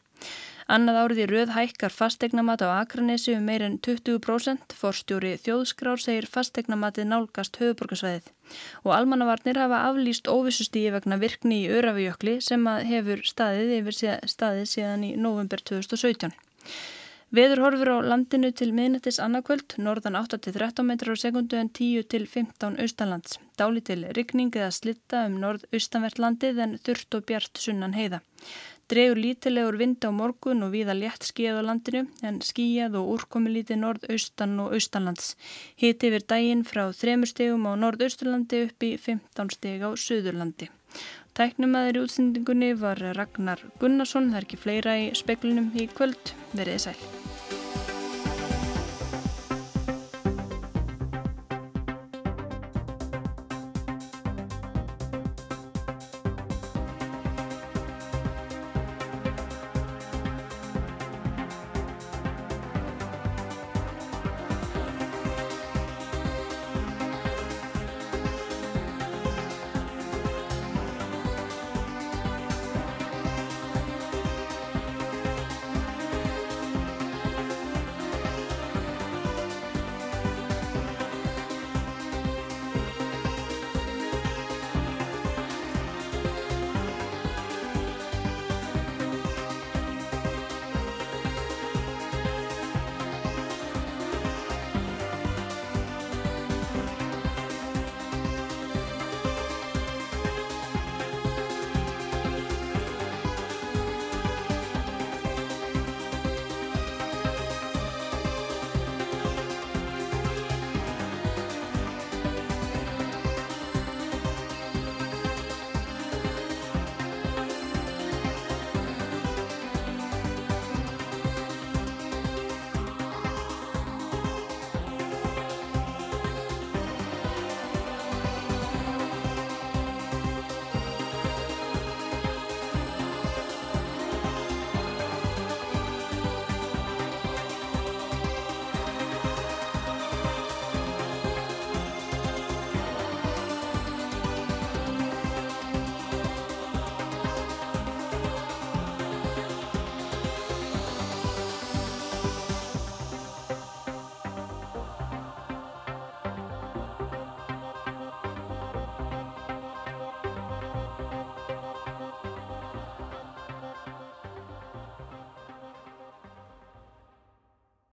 Annað 0.73 0.99
árið 1.03 1.19
í 1.21 1.25
rauð 1.29 1.51
hækkar 1.53 1.93
fastegnamat 1.93 2.63
á 2.65 2.81
Akranesi 2.81 3.35
um 3.37 3.43
meirinn 3.45 3.75
20%. 3.85 4.73
Forstjóri 4.79 5.35
þjóðskrár 5.45 6.01
segir 6.01 6.25
fastegnamatið 6.33 7.11
nálgast 7.11 7.59
höfuborgarsvæðið. 7.61 8.31
Og 8.87 8.95
almannavarnir 8.97 9.61
hafa 9.61 9.83
aflýst 9.91 10.31
óvissustígi 10.33 10.95
vegna 10.95 11.21
virkni 11.21 11.61
í 11.67 11.69
Örafijökli 11.77 12.39
sem 12.41 12.65
hefur 12.89 13.21
staðið 13.21 13.75
yfir 13.83 14.01
staðið 14.33 14.67
síðan 14.73 15.07
í 15.11 15.13
november 15.21 15.61
2017. 15.61 16.33
Veður 17.33 17.63
horfur 17.65 17.89
á 17.93 17.97
landinu 18.05 18.51
til 18.53 18.73
miðnættis 18.77 19.21
annarkvöld, 19.25 19.79
norðan 19.81 20.19
8-13 20.21 20.85
metrar 20.85 21.17
á 21.17 21.21
sekundu 21.21 21.57
en 21.57 21.71
10-15 21.73 22.81
austanlands. 22.85 23.39
Dáli 23.57 23.81
til 23.85 24.03
rykning 24.17 24.53
eða 24.53 24.73
slitta 24.73 25.27
um 25.29 25.39
norð-austanvert 25.41 26.21
landið 26.21 26.61
en 26.65 26.77
þurft 26.85 27.17
og 27.17 27.25
bjart 27.29 27.61
sunnan 27.61 27.97
heiða. 27.97 28.21
Dregur 28.91 29.19
lítilegur 29.23 29.79
vind 29.81 30.05
á 30.05 30.11
morgun 30.11 30.65
og 30.67 30.73
viða 30.75 30.97
létt 30.97 31.25
skíð 31.29 31.61
á 31.61 31.63
landinu 31.65 32.03
en 32.27 32.41
skíjað 32.45 32.99
og 33.01 33.13
úrkomi 33.15 33.53
lítið 33.55 33.81
norð-austan 33.85 34.59
og 34.65 34.75
austanlands. 34.77 35.35
Hiti 35.81 36.11
yfir 36.11 36.27
daginn 36.29 36.67
frá 36.67 36.85
3 36.91 37.29
stegum 37.31 37.69
á 37.71 37.73
norð-austurlandi 37.79 38.65
upp 38.69 38.89
í 38.89 38.95
15 38.99 39.55
steg 39.57 39.87
á 39.87 39.91
söðurlandi. 39.95 40.69
Tæknumæður 41.39 42.01
í 42.01 42.03
útsendingunni 42.07 42.75
var 42.77 43.01
Ragnar 43.17 43.63
Gunnarsson, 43.81 44.29
það 44.33 44.43
er 44.43 44.49
ekki 44.49 44.61
fleira 44.65 44.99
í 45.01 45.09
speklunum 45.17 45.73
í 45.73 45.89
kvöld, 45.95 46.37
verið 46.53 46.85
sæl. 46.89 46.99